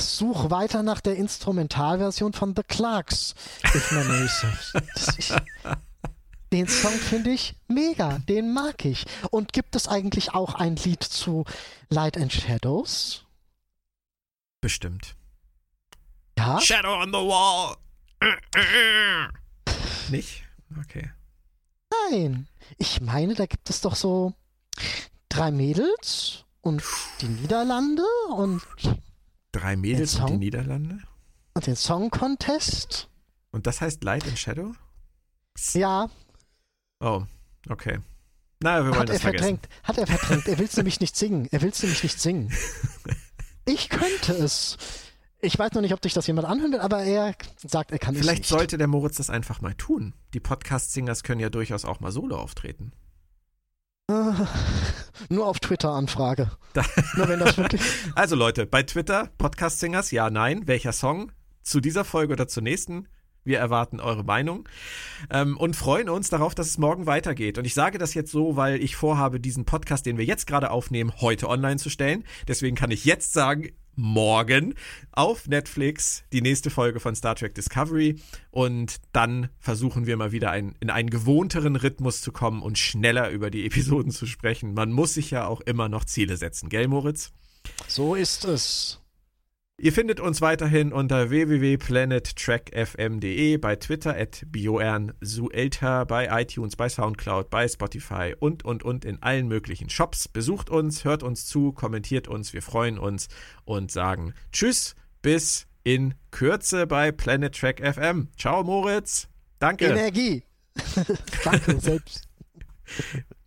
[0.00, 3.34] Such weiter nach der Instrumentalversion von The Clarks.
[6.52, 9.06] den Song finde ich mega, den mag ich.
[9.30, 11.44] Und gibt es eigentlich auch ein Lied zu
[11.88, 13.24] Light and Shadows?
[14.60, 15.14] Bestimmt.
[16.38, 16.60] Ja?
[16.60, 17.76] Shadow on the Wall.
[20.10, 20.44] Nicht?
[20.78, 21.10] Okay.
[22.10, 22.48] Nein.
[22.78, 24.34] Ich meine, da gibt es doch so
[25.28, 26.82] drei Mädels und
[27.20, 28.62] die Niederlande und
[29.52, 30.98] Drei Mädels und die Niederlande?
[31.54, 33.08] Und den Song Contest?
[33.50, 34.72] Und das heißt Light and Shadow?
[35.72, 36.08] Ja.
[37.00, 37.24] Oh,
[37.68, 37.98] okay.
[38.62, 39.66] Na, wir wollen hat das er verdrängt.
[39.66, 39.82] vergessen.
[39.84, 40.46] Hat er verdrängt.
[40.48, 41.48] Er will es nämlich nicht singen.
[41.50, 42.52] Er will es nämlich nicht singen.
[43.66, 44.78] Ich könnte es.
[45.38, 48.14] Ich weiß noch nicht, ob dich das jemand anhören will, aber er sagt, er kann
[48.16, 48.58] Vielleicht es nicht.
[48.58, 50.12] sollte der Moritz das einfach mal tun.
[50.34, 52.92] Die Podcast-Singers können ja durchaus auch mal solo auftreten.
[55.28, 56.50] Nur auf Twitter Anfrage.
[57.16, 57.80] Nur wenn das wirklich.
[58.14, 61.32] Also Leute, bei Twitter, Podcast Singers, ja, nein, welcher Song?
[61.62, 63.06] Zu dieser Folge oder zur nächsten?
[63.44, 64.68] Wir erwarten eure Meinung
[65.30, 67.58] ähm, und freuen uns darauf, dass es morgen weitergeht.
[67.58, 70.70] Und ich sage das jetzt so, weil ich vorhabe, diesen Podcast, den wir jetzt gerade
[70.70, 72.24] aufnehmen, heute online zu stellen.
[72.48, 74.74] Deswegen kann ich jetzt sagen, morgen
[75.12, 80.50] auf Netflix die nächste Folge von Star Trek Discovery und dann versuchen wir mal wieder
[80.50, 84.74] ein, in einen gewohnteren Rhythmus zu kommen und schneller über die Episoden zu sprechen.
[84.74, 87.32] Man muss sich ja auch immer noch Ziele setzen, gell Moritz?
[87.86, 88.99] So ist es.
[89.82, 97.66] Ihr findet uns weiterhin unter www.planettrackfm.de, bei Twitter at bjornsuelter, bei iTunes, bei Soundcloud, bei
[97.66, 100.28] Spotify und, und, und in allen möglichen Shops.
[100.28, 103.28] Besucht uns, hört uns zu, kommentiert uns, wir freuen uns
[103.64, 108.28] und sagen Tschüss, bis in Kürze bei Planet Track FM.
[108.36, 109.28] Ciao, Moritz.
[109.60, 109.86] Danke.
[109.86, 110.44] Energie.
[111.42, 112.28] Danke, selbst.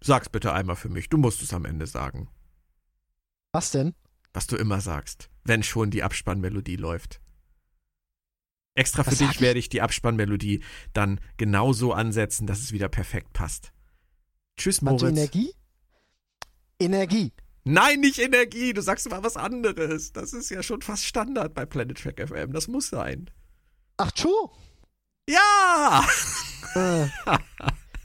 [0.02, 1.10] Sag's bitte einmal für mich.
[1.10, 2.28] Du musst es am Ende sagen.
[3.52, 3.94] Was denn?
[4.34, 7.20] Was du immer sagst wenn schon die Abspannmelodie läuft.
[8.76, 10.64] Extra für Was dich werde ich die Abspannmelodie
[10.94, 13.72] dann genauso ansetzen, dass es wieder perfekt passt.
[14.58, 15.04] Tschüss, Moritz.
[15.04, 15.54] Energie?
[16.80, 17.34] Energie.
[17.66, 18.74] Nein, nicht Energie.
[18.74, 20.12] Du sagst mal was anderes.
[20.12, 22.52] Das ist ja schon fast Standard bei Planet Track FM.
[22.52, 23.30] Das muss sein.
[23.98, 24.50] Ach, True.
[25.30, 26.06] Ja!
[26.76, 27.08] Äh,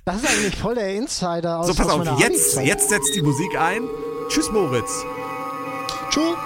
[0.05, 2.20] das ist eigentlich voll der Insider aus So, pass aus auf.
[2.20, 3.82] Jetzt, jetzt setzt die Musik ein.
[4.28, 5.05] Tschüss, Moritz.
[6.10, 6.36] Perfekt.